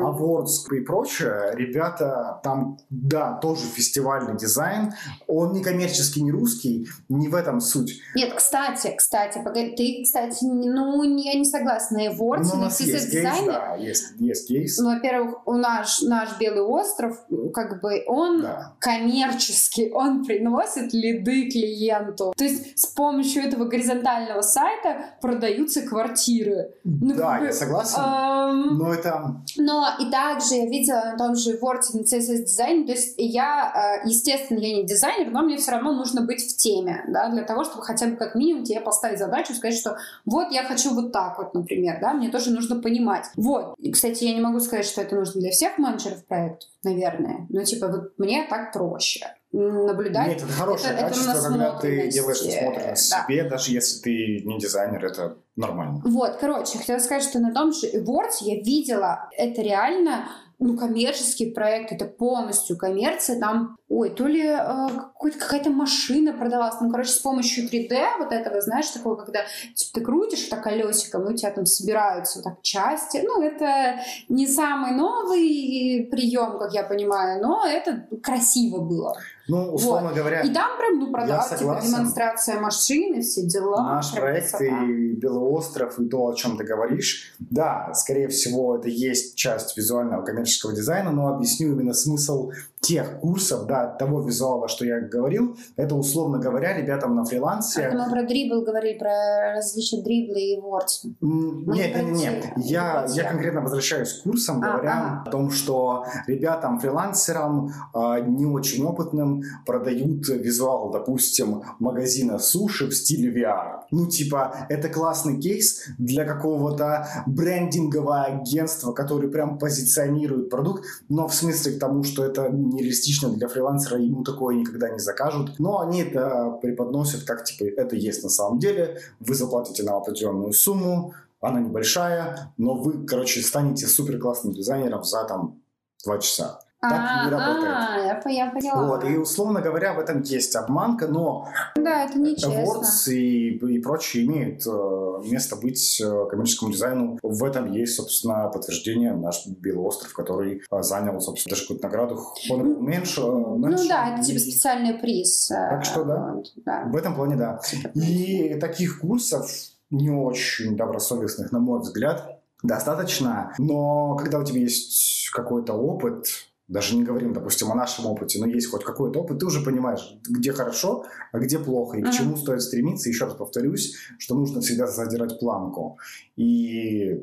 Awards 0.01 0.73
и 0.75 0.79
прочее, 0.81 1.51
ребята, 1.55 2.39
там, 2.43 2.77
да, 2.89 3.37
тоже 3.41 3.61
фестивальный 3.65 4.37
дизайн, 4.37 4.93
он 5.27 5.53
не 5.53 5.61
коммерческий, 5.63 5.80
не 6.21 6.31
русский, 6.31 6.87
не 7.09 7.27
в 7.27 7.35
этом 7.35 7.59
суть. 7.61 7.99
Нет, 8.15 8.33
кстати, 8.33 8.93
кстати, 8.97 9.39
погоди, 9.43 9.75
ты, 9.75 10.03
кстати, 10.03 10.43
ну, 10.43 11.03
я 11.03 11.33
не 11.37 11.45
согласна. 11.45 11.97
На 11.97 12.07
Awards, 12.07 12.43
Ну, 12.43 12.51
у 12.53 12.55
на 12.57 12.61
нас 12.65 12.79
есть 12.81 13.11
кейс, 13.11 13.23
да, 13.45 13.75
есть, 13.75 14.05
есть 14.19 14.47
кейс. 14.47 14.77
ну, 14.79 14.93
во-первых, 14.93 15.47
у 15.47 15.53
наш, 15.53 16.01
наш 16.01 16.37
Белый 16.39 16.61
остров, 16.63 17.17
как 17.53 17.81
бы, 17.81 18.03
он 18.07 18.41
Да. 18.41 18.73
коммерческий, 18.79 19.91
он 19.91 20.23
приносит 20.25 20.93
лиды 20.93 21.49
клиенту. 21.49 22.33
То 22.37 22.43
есть 22.43 22.77
с 22.79 22.85
помощью 22.87 23.43
этого 23.43 23.65
горизонтального 23.65 24.41
сайта 24.41 25.05
продаются 25.21 25.81
квартиры. 25.81 26.71
Ну, 26.83 27.13
да, 27.15 27.31
как 27.33 27.39
бы, 27.41 27.45
я 27.47 27.53
согласен. 27.53 27.99
эм, 27.99 28.77
Но 28.77 28.93
это 28.93 29.41
Но 29.57 29.87
и 29.99 30.09
также 30.09 30.55
я 30.55 30.65
видела 30.65 31.01
на 31.11 31.17
том 31.17 31.35
же 31.35 31.57
Word 31.57 31.81
на 31.93 32.01
CSS 32.01 32.43
дизайне, 32.43 32.85
то 32.85 32.91
есть 32.93 33.15
я, 33.17 33.99
э, 34.03 34.07
естественно, 34.07 34.59
я 34.59 34.75
не 34.77 34.85
дизайнер, 34.85 35.31
но 35.31 35.41
мне 35.41 35.57
все 35.57 35.70
равно 35.71 35.93
нужно 35.93 36.21
быть 36.21 36.41
в 36.41 36.57
теме, 36.57 37.03
да, 37.07 37.29
для 37.29 37.43
того, 37.43 37.63
чтобы 37.63 37.83
хотя 37.83 38.07
бы 38.07 38.15
как 38.15 38.35
минимум 38.35 38.63
тебе 38.63 38.79
поставить 38.81 39.19
задачу, 39.19 39.53
сказать, 39.53 39.77
что 39.77 39.97
вот 40.25 40.51
я 40.51 40.63
хочу 40.63 40.93
вот 40.93 41.11
так 41.11 41.37
вот, 41.37 41.53
например, 41.53 41.99
да, 42.01 42.13
мне 42.13 42.29
тоже 42.29 42.51
нужно 42.51 42.81
понимать. 42.81 43.25
Вот. 43.35 43.75
И, 43.77 43.91
кстати, 43.91 44.23
я 44.23 44.33
не 44.33 44.41
могу 44.41 44.59
сказать, 44.59 44.85
что 44.85 45.01
это 45.01 45.15
нужно 45.15 45.41
для 45.41 45.51
всех 45.51 45.77
менеджеров 45.77 46.25
проектов, 46.25 46.69
наверное, 46.83 47.47
но 47.49 47.63
типа 47.63 47.87
вот 47.87 48.13
мне 48.17 48.45
так 48.49 48.71
проще 48.73 49.27
наблюдать. 49.51 50.27
Нет, 50.27 50.43
это 50.43 50.53
хорошее 50.53 50.93
это- 50.93 51.05
это 51.05 51.09
качество, 51.13 51.49
когда 51.49 51.77
ты 51.77 52.07
делаешь 52.09 52.41
насмотренность 52.41 53.11
да. 53.11 53.23
себе, 53.23 53.43
даже 53.43 53.71
если 53.71 54.01
ты 54.01 54.41
не 54.45 54.57
дизайнер, 54.59 55.05
это 55.05 55.37
нормально. 55.57 56.01
Вот, 56.05 56.37
короче, 56.39 56.77
хотела 56.77 56.99
сказать, 56.99 57.23
что 57.23 57.39
на 57.39 57.53
том 57.53 57.73
же 57.73 57.87
Awards 57.87 58.37
я 58.41 58.55
видела, 58.61 59.29
это 59.37 59.61
реально 59.61 60.29
ну, 60.61 60.77
коммерческий 60.77 61.49
проект, 61.49 61.91
это 61.91 62.05
полностью 62.05 62.77
коммерция, 62.77 63.39
там, 63.39 63.77
ой, 63.89 64.11
то 64.11 64.27
ли 64.27 64.45
э, 64.45 64.87
какая-то 65.19 65.71
машина 65.71 66.33
продавалась, 66.33 66.75
там, 66.75 66.91
короче, 66.91 67.09
с 67.09 67.17
помощью 67.17 67.67
3D 67.67 68.19
вот 68.19 68.31
этого, 68.31 68.61
знаешь, 68.61 68.87
такого, 68.89 69.15
когда 69.15 69.39
типа, 69.73 69.91
ты 69.93 70.01
крутишь 70.01 70.43
так 70.43 70.63
колесиком, 70.63 71.27
и 71.27 71.33
у 71.33 71.35
тебя 71.35 71.49
там 71.49 71.65
собираются 71.65 72.39
вот 72.39 72.43
так 72.45 72.61
части, 72.61 73.23
ну, 73.25 73.41
это 73.41 74.01
не 74.29 74.45
самый 74.45 74.91
новый 74.91 76.07
прием, 76.11 76.59
как 76.59 76.73
я 76.73 76.83
понимаю, 76.83 77.41
но 77.41 77.65
это 77.65 78.05
красиво 78.21 78.81
было. 78.81 79.17
Ну, 79.47 79.73
условно 79.73 80.11
говоря, 80.13 80.41
И 80.41 80.53
там 80.53 80.77
прям, 80.77 80.99
ну, 80.99 81.11
продавать, 81.11 81.57
типа, 81.57 81.81
демонстрация 81.83 82.59
машины, 82.59 83.21
все 83.21 83.43
дела. 83.43 83.95
Наш 83.95 84.13
проект 84.13 84.51
красота. 84.51 84.83
и 84.85 85.13
Белый 85.13 85.43
остров, 85.43 85.99
и 85.99 86.07
то, 86.07 86.27
о 86.27 86.33
чем 86.33 86.57
ты 86.57 86.63
говоришь, 86.63 87.33
да, 87.39 87.93
скорее 87.93 88.27
всего, 88.27 88.77
это 88.77 88.87
есть 88.87 89.35
часть 89.35 89.75
визуального 89.77 90.23
коммерческого 90.23 90.73
дизайна, 90.73 91.11
но 91.11 91.27
объясню 91.33 91.71
именно 91.71 91.93
смысл 91.93 92.51
тех 92.81 93.19
курсов, 93.19 93.67
да, 93.67 93.85
того 93.87 94.21
визуала, 94.21 94.67
что 94.67 94.85
я 94.85 94.99
говорил, 95.01 95.55
это, 95.75 95.93
условно 95.95 96.39
говоря, 96.39 96.75
ребятам 96.75 97.15
на 97.15 97.23
фрилансе... 97.23 97.81
Это 97.83 97.95
мы 97.95 98.09
про 98.09 98.23
дрибл 98.23 98.63
говорили, 98.63 98.97
про 98.97 99.53
различия 99.55 100.01
дрибла 100.01 100.33
и 100.35 100.59
вордс. 100.59 101.03
Нет, 101.21 101.95
не 101.95 102.01
нет, 102.01 102.11
нет. 102.11 102.41
те- 102.41 102.53
Я, 102.55 103.05
я 103.09 103.29
конкретно 103.29 103.61
возвращаюсь 103.61 104.13
к 104.13 104.23
курсам, 104.23 104.63
А, 104.63 104.67
говоря 104.71 105.23
о 105.25 105.29
том, 105.29 105.51
что 105.51 106.05
ребятам, 106.25 106.79
фрилансерам, 106.79 107.71
а, 107.93 108.19
не 108.19 108.47
очень 108.47 108.83
опытным, 108.83 109.43
продают 109.65 110.27
визуал, 110.29 110.89
допустим, 110.91 111.61
магазина 111.77 112.39
суши 112.39 112.87
в 112.87 112.93
стиле 112.95 113.31
VR. 113.31 113.80
Ну, 113.91 114.07
типа, 114.07 114.67
это 114.69 114.89
классный 114.89 115.39
кейс 115.39 115.83
для 115.97 116.25
какого-то 116.25 117.07
брендингового 117.27 118.23
агентства, 118.23 118.93
который 118.93 119.29
прям 119.29 119.57
позиционирует 119.57 120.49
продукт, 120.49 120.85
но 121.09 121.27
в 121.27 121.35
смысле 121.35 121.73
к 121.73 121.79
тому, 121.79 122.03
что 122.03 122.23
это 122.23 122.49
нереалистично 122.49 123.29
для 123.29 123.47
фрилансера, 123.49 123.99
ему 123.99 124.23
такое 124.23 124.55
никогда 124.55 124.89
не 124.89 124.99
закажут. 124.99 125.59
Но 125.59 125.81
они 125.81 126.03
это 126.03 126.57
преподносят 126.61 127.23
как, 127.23 127.43
типа, 127.43 127.65
это 127.79 127.95
есть 127.95 128.23
на 128.23 128.29
самом 128.29 128.59
деле, 128.59 128.97
вы 129.19 129.35
заплатите 129.35 129.83
нам 129.83 129.97
определенную 129.97 130.53
сумму, 130.53 131.13
она 131.41 131.59
небольшая, 131.59 132.53
но 132.57 132.75
вы, 132.75 133.05
короче, 133.05 133.41
станете 133.41 133.87
супер 133.87 134.19
классным 134.19 134.53
дизайнером 134.53 135.03
за 135.03 135.25
там 135.25 135.59
два 136.05 136.17
часа. 136.19 136.61
Так 136.81 137.25
не 137.25 137.31
работает. 137.31 137.73
А, 137.77 137.97
я, 138.05 138.15
по- 138.15 138.27
я 138.29 138.49
поняла. 138.49 138.87
Вот, 138.87 139.03
и 139.03 139.15
условно 139.15 139.61
говоря, 139.61 139.93
в 139.93 139.99
этом 139.99 140.23
есть 140.23 140.55
обманка, 140.55 141.07
но 141.07 141.47
Да, 141.75 142.05
это 142.05 142.17
нечестно. 142.17 142.49
Awards 142.79 143.11
и, 143.13 143.49
и 143.57 143.79
прочие 143.79 144.25
имеют 144.25 144.65
э, 144.65 145.29
место 145.29 145.55
быть 145.57 146.01
э, 146.01 146.25
коммерческому 146.29 146.71
дизайну. 146.71 147.19
В 147.21 147.43
этом 147.43 147.71
есть, 147.71 147.95
собственно, 147.95 148.47
подтверждение 148.49 149.13
наш 149.13 149.45
Белый 149.45 149.85
остров, 149.85 150.11
который 150.13 150.63
э, 150.71 150.81
занял, 150.81 151.21
собственно, 151.21 151.51
даже 151.51 151.61
какую-то 151.67 151.85
награду. 151.87 152.19
Он 152.49 152.83
меньше, 152.83 153.21
Ну 153.21 153.57
меньше. 153.57 153.87
да, 153.87 154.13
это 154.15 154.23
типа 154.23 154.39
специальный 154.39 154.95
приз. 154.95 155.51
э, 155.51 155.55
Так 155.69 155.85
что 155.85 156.03
да. 156.03 156.31
вот, 156.33 156.47
да. 156.65 156.83
В 156.87 156.95
этом 156.95 157.13
плане, 157.15 157.35
да. 157.35 157.61
И 157.93 158.55
таких 158.59 159.01
курсов 159.01 159.47
не 159.91 160.09
очень 160.09 160.75
добросовестных, 160.75 161.51
на 161.51 161.59
мой 161.59 161.79
взгляд, 161.81 162.39
достаточно. 162.63 163.53
Но 163.59 164.15
когда 164.15 164.39
у 164.39 164.43
тебя 164.43 164.61
есть 164.61 165.29
какой-то 165.31 165.73
опыт, 165.73 166.25
даже 166.71 166.95
не 166.95 167.03
говорим, 167.03 167.33
допустим, 167.33 167.69
о 167.71 167.75
нашем 167.75 168.05
опыте, 168.05 168.39
но 168.39 168.45
есть 168.47 168.71
хоть 168.71 168.85
какой-то 168.85 169.19
опыт, 169.19 169.39
ты 169.39 169.45
уже 169.45 169.61
понимаешь, 169.61 170.17
где 170.27 170.53
хорошо, 170.53 171.03
а 171.33 171.39
где 171.39 171.59
плохо, 171.59 171.97
и 171.97 172.01
к 172.01 172.05
Мгм. 172.05 172.13
чему 172.13 172.37
стоит 172.37 172.61
стремиться. 172.61 173.09
Еще 173.09 173.25
раз 173.25 173.33
повторюсь, 173.33 173.95
что 174.17 174.35
нужно 174.35 174.61
всегда 174.61 174.87
задирать 174.87 175.37
планку. 175.39 175.99
И, 176.37 177.19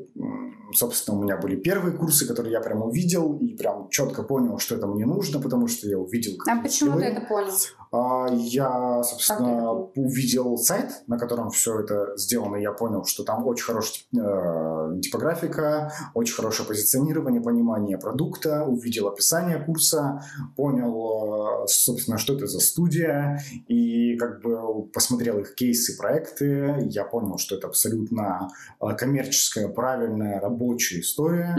собственно, 0.73 1.17
у 1.17 1.23
меня 1.23 1.37
были 1.37 1.55
первые 1.55 1.97
курсы, 1.97 2.27
которые 2.27 2.51
я 2.53 2.61
прям 2.61 2.83
увидел 2.83 3.37
и 3.37 3.55
прям 3.55 3.89
четко 3.89 4.21
понял, 4.23 4.59
что 4.59 4.75
это 4.75 4.85
мне 4.85 5.05
нужно, 5.05 5.41
потому 5.41 5.67
что 5.67 5.87
я 5.89 5.97
увидел... 5.97 6.33
А 6.47 6.61
почему 6.61 6.91
ты 6.91 6.99
скиллы. 6.99 7.03
это 7.17 7.21
понял? 7.27 7.51
А, 7.91 8.27
Я, 8.31 9.01
собственно, 9.01 9.71
увидел 9.71 10.57
сайт, 10.57 11.01
на 11.07 11.17
котором 11.17 11.49
все 11.49 11.79
это 11.79 12.15
сделано, 12.17 12.57
и 12.57 12.61
я 12.61 12.71
понял, 12.71 13.03
что 13.05 13.23
там 13.23 13.47
очень 13.47 13.65
хорошая 13.65 14.03
э, 14.13 14.99
типографика, 15.01 15.91
очень 16.13 16.35
хорошее 16.35 16.67
позиционирование, 16.67 17.41
понимание 17.41 17.97
продукта, 17.97 18.63
увидел 18.63 19.07
описание 19.07 19.57
курса, 19.57 20.23
понял, 20.55 21.63
э, 21.63 21.67
собственно, 21.67 22.19
что 22.19 22.35
это 22.35 22.45
за 22.45 22.59
студия, 22.59 23.41
и 23.67 24.15
как 24.17 24.41
бы 24.43 24.83
посмотрел 24.93 25.39
их 25.39 25.55
кейсы, 25.55 25.97
проекты, 25.97 26.87
я 26.91 27.05
понял, 27.05 27.39
что 27.39 27.55
это 27.55 27.67
абсолютно 27.67 28.49
э, 28.79 28.95
коммерческая, 28.95 29.67
правильная, 29.67 30.39
рабочая 30.39 30.99
история, 30.99 31.55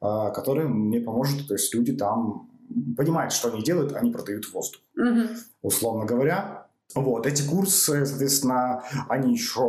которая 0.00 0.68
мне 0.68 1.00
поможет, 1.00 1.48
то 1.48 1.54
есть 1.54 1.74
люди 1.74 1.92
там 1.92 2.49
понимают, 2.96 3.32
что 3.32 3.48
они 3.52 3.62
делают, 3.62 3.94
они 3.94 4.10
продают 4.10 4.52
воздух 4.52 4.80
Мгм. 4.94 5.28
условно 5.62 6.04
говоря, 6.06 6.66
Вот, 6.96 7.24
эти 7.24 7.48
курсы, 7.48 8.04
соответственно, 8.04 8.82
они 9.08 9.32
еще 9.34 9.60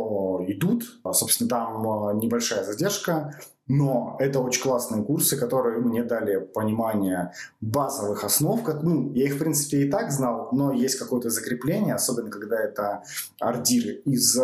идут. 0.48 1.00
Собственно, 1.12 1.48
там 1.48 2.18
небольшая 2.18 2.64
задержка. 2.64 3.38
Но 3.68 4.16
это 4.18 4.40
очень 4.40 4.60
классные 4.60 5.04
курсы, 5.04 5.36
которые 5.36 5.78
мне 5.78 6.02
дали 6.02 6.38
понимание 6.40 7.30
базовых 7.60 8.24
основ. 8.24 8.60
Ну, 8.82 9.12
я 9.12 9.26
их, 9.26 9.36
в 9.36 9.38
принципе, 9.38 9.82
и 9.82 9.90
так 9.90 10.10
знал, 10.10 10.48
но 10.50 10.72
есть 10.72 10.98
какое-то 10.98 11.30
закрепление, 11.30 11.94
особенно 11.94 12.28
когда 12.28 12.56
это 12.60 13.04
ардир 13.40 14.00
из, 14.04 14.36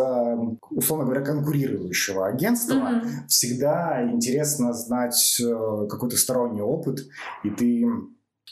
условно 0.71 1.03
говоря, 1.03 1.21
конкурирующего 1.21 2.27
агентства. 2.27 2.75
Mm-hmm. 2.75 3.27
Всегда 3.27 4.09
интересно 4.09 4.71
знать 4.71 5.37
э, 5.41 5.87
какой-то 5.89 6.15
сторонний 6.15 6.61
опыт, 6.61 7.01
и 7.43 7.49
ты 7.49 7.85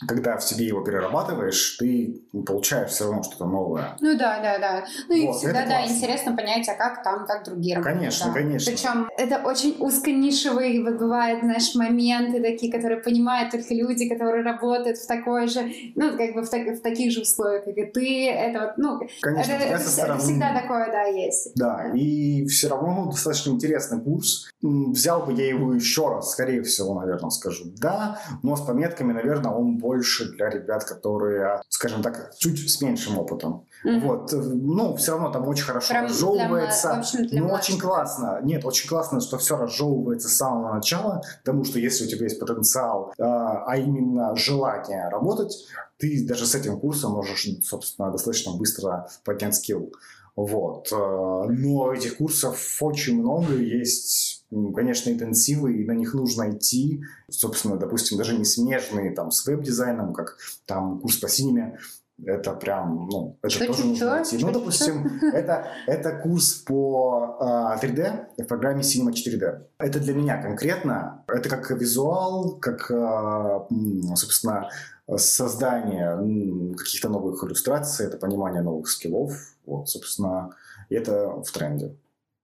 когда 0.05 0.37
в 0.37 0.43
себе 0.43 0.67
его 0.67 0.81
перерабатываешь, 0.81 1.77
ты 1.79 2.21
получаешь 2.45 2.91
все 2.91 3.05
равно 3.05 3.23
что-то 3.23 3.45
новое. 3.45 3.97
Ну 3.99 4.17
да, 4.17 4.39
да, 4.41 4.59
да. 4.59 4.85
Ну 5.09 5.15
и 5.15 5.31
всегда, 5.31 5.65
да, 5.65 5.85
интересно 5.85 6.35
понять, 6.35 6.67
а 6.69 6.75
как 6.75 7.03
там, 7.03 7.25
как 7.25 7.45
другие 7.45 7.75
работают. 7.75 7.99
Конечно, 7.99 8.27
да. 8.27 8.33
конечно. 8.33 8.71
Причем 8.71 9.09
это 9.17 9.37
очень 9.47 9.75
узконишевые 9.79 10.83
бывают, 10.83 11.41
знаешь, 11.41 11.73
моменты 11.75 12.41
такие, 12.41 12.71
которые 12.71 13.01
понимают 13.01 13.51
только 13.51 13.73
люди, 13.73 14.07
которые 14.07 14.43
работают 14.43 14.97
в 14.97 15.07
такой 15.07 15.47
же, 15.47 15.71
ну, 15.95 16.17
как 16.17 16.33
бы 16.33 16.41
в, 16.41 16.49
так, 16.49 16.67
в 16.67 16.81
таких 16.81 17.11
же 17.11 17.21
условиях, 17.21 17.65
как 17.65 17.77
и 17.77 17.85
ты. 17.85 18.29
Это 18.29 18.59
вот, 18.59 18.77
ну, 18.77 18.99
конечно, 19.21 19.51
это, 19.51 19.63
это, 19.65 19.89
стороны... 19.89 20.15
это 20.15 20.23
всегда 20.23 20.59
такое, 20.59 20.91
да, 20.91 21.03
есть. 21.03 21.51
Да, 21.55 21.91
и 21.93 22.45
все 22.45 22.69
равно 22.69 23.07
достаточно 23.09 23.51
интересный 23.51 24.01
курс. 24.01 24.49
Взял 24.61 25.25
бы 25.25 25.33
я 25.33 25.47
его 25.47 25.73
еще 25.73 26.09
раз, 26.09 26.31
скорее 26.31 26.61
всего, 26.63 26.99
наверное, 26.99 27.29
скажу. 27.29 27.65
Да, 27.77 28.19
но 28.43 28.55
с 28.55 28.61
пометками, 28.61 29.13
наверное, 29.13 29.51
он 29.51 29.77
больше 29.87 30.25
для 30.31 30.49
ребят, 30.49 30.83
которые, 30.83 31.61
скажем 31.69 32.01
так, 32.01 32.33
чуть 32.37 32.69
с 32.69 32.81
меньшим 32.81 33.17
опытом. 33.17 33.65
Mm-hmm. 33.85 33.99
Вот. 34.01 34.33
Ну, 34.33 34.95
все 34.97 35.13
равно 35.13 35.31
там 35.31 35.47
очень 35.47 35.63
хорошо 35.63 35.93
Прям 35.93 36.05
разжевывается. 36.05 36.89
Для, 36.89 36.99
общем, 36.99 37.27
для 37.27 37.41
ну, 37.41 37.53
очень 37.53 37.79
классно. 37.79 38.39
Нет, 38.43 38.65
очень 38.65 38.89
классно, 38.89 39.21
что 39.21 39.37
все 39.37 39.55
разжевывается 39.55 40.27
с 40.27 40.35
самого 40.35 40.73
начала, 40.73 41.21
потому 41.45 41.63
что 41.63 41.79
если 41.79 42.05
у 42.05 42.07
тебя 42.09 42.25
есть 42.25 42.39
потенциал, 42.39 43.13
а, 43.17 43.63
а 43.65 43.77
именно 43.77 44.35
желание 44.35 45.07
работать, 45.09 45.55
ты 45.97 46.27
даже 46.27 46.45
с 46.45 46.53
этим 46.53 46.79
курсом 46.79 47.13
можешь, 47.13 47.47
собственно, 47.63 48.11
достаточно 48.11 48.57
быстро 48.57 49.07
поднять 49.23 49.55
скилл. 49.55 49.93
Вот. 50.35 50.91
Э, 50.91 51.45
но 51.49 51.93
этих 51.93 52.17
курсов 52.17 52.77
очень 52.81 53.19
много, 53.19 53.53
есть, 53.55 54.36
конечно, 54.49 55.09
интенсивы, 55.09 55.77
и 55.77 55.85
на 55.85 55.93
них 55.93 56.13
нужно 56.13 56.51
идти. 56.51 57.01
Собственно, 57.29 57.77
допустим, 57.77 58.17
даже 58.17 58.37
не 58.37 58.45
смежные 58.45 59.11
там 59.11 59.31
с 59.31 59.45
веб-дизайном, 59.45 60.13
как 60.13 60.37
там 60.65 60.99
курс 60.99 61.17
по 61.17 61.27
синеме, 61.27 61.77
это 62.25 62.53
прям, 62.53 63.07
ну, 63.11 63.37
это 63.41 63.49
что, 63.49 63.67
тоже 63.67 63.79
что, 63.79 63.87
нужно 63.87 64.23
идти. 64.23 64.37
Ну, 64.43 64.51
допустим, 64.51 65.19
это, 65.33 65.67
это 65.85 66.17
курс 66.17 66.53
по 66.53 67.37
uh, 67.39 67.79
3D 67.79 68.43
в 68.43 68.47
программе 68.47 68.81
Cinema 68.81 69.11
4D. 69.11 69.61
Это 69.77 69.99
для 69.99 70.13
меня 70.13 70.41
конкретно, 70.41 71.23
это 71.27 71.47
как 71.47 71.69
визуал, 71.69 72.57
как, 72.59 72.89
uh, 72.89 74.15
собственно, 74.15 74.69
создание 75.15 76.75
каких-то 76.75 77.09
новых 77.09 77.43
иллюстраций, 77.43 78.07
это 78.07 78.17
понимание 78.17 78.61
новых 78.61 78.89
скиллов. 78.89 79.33
Вот, 79.65 79.87
собственно, 79.87 80.55
это 80.89 81.41
в 81.43 81.51
тренде. 81.51 81.95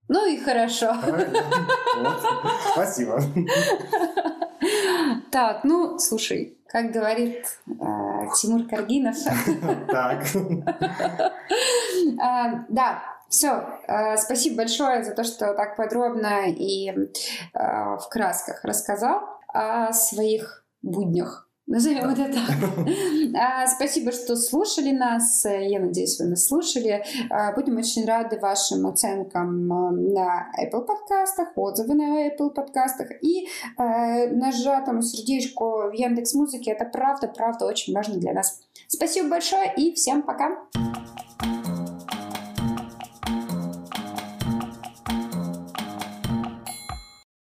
Ну 0.08 0.26
и 0.26 0.38
хорошо. 0.38 0.94
Спасибо. 2.74 3.22
Так, 5.32 5.64
ну, 5.64 6.00
слушай, 6.00 6.58
как 6.68 6.92
говорит 6.92 7.46
э, 7.68 7.74
Тимур 8.36 8.68
Каргинов. 8.68 9.18
Так. 9.90 10.24
Э, 12.14 12.66
да, 12.70 13.04
все. 13.30 13.80
Э, 13.88 14.18
спасибо 14.18 14.58
большое 14.58 15.04
за 15.04 15.14
то, 15.14 15.24
что 15.24 15.54
так 15.54 15.76
подробно 15.76 16.50
и 16.50 16.90
э, 16.90 16.96
в 17.54 18.08
красках 18.10 18.64
рассказал 18.64 19.22
о 19.48 19.92
своих 19.94 20.66
буднях 20.82 21.43
Назовем 21.66 22.10
это 22.10 22.26
так. 22.26 22.88
А, 23.36 23.66
спасибо, 23.68 24.12
что 24.12 24.36
слушали 24.36 24.92
нас. 24.92 25.44
Я 25.46 25.80
надеюсь, 25.80 26.20
вы 26.20 26.28
нас 26.28 26.46
слушали. 26.46 27.04
А, 27.32 27.52
будем 27.54 27.78
очень 27.78 28.06
рады 28.06 28.38
вашим 28.38 28.86
оценкам 28.86 29.72
а, 29.74 29.92
на 29.92 30.52
Apple 30.62 30.82
подкастах, 30.82 31.50
отзывы 31.56 31.96
на 31.96 32.28
Apple 32.28 32.52
подкастах 32.52 33.08
и 33.22 33.48
нажатому 33.78 35.02
сердечку 35.02 35.90
в 35.90 35.94
Яндекс 35.94 36.36
Музыке. 36.36 36.72
Это 36.72 36.86
правда, 36.86 37.28
правда 37.28 37.66
очень 37.66 37.94
важно 37.94 38.18
для 38.18 38.34
нас. 38.34 38.62
Спасибо 38.88 39.30
большое 39.30 39.74
и 39.76 39.94
всем 39.94 40.22
пока. 40.22 40.58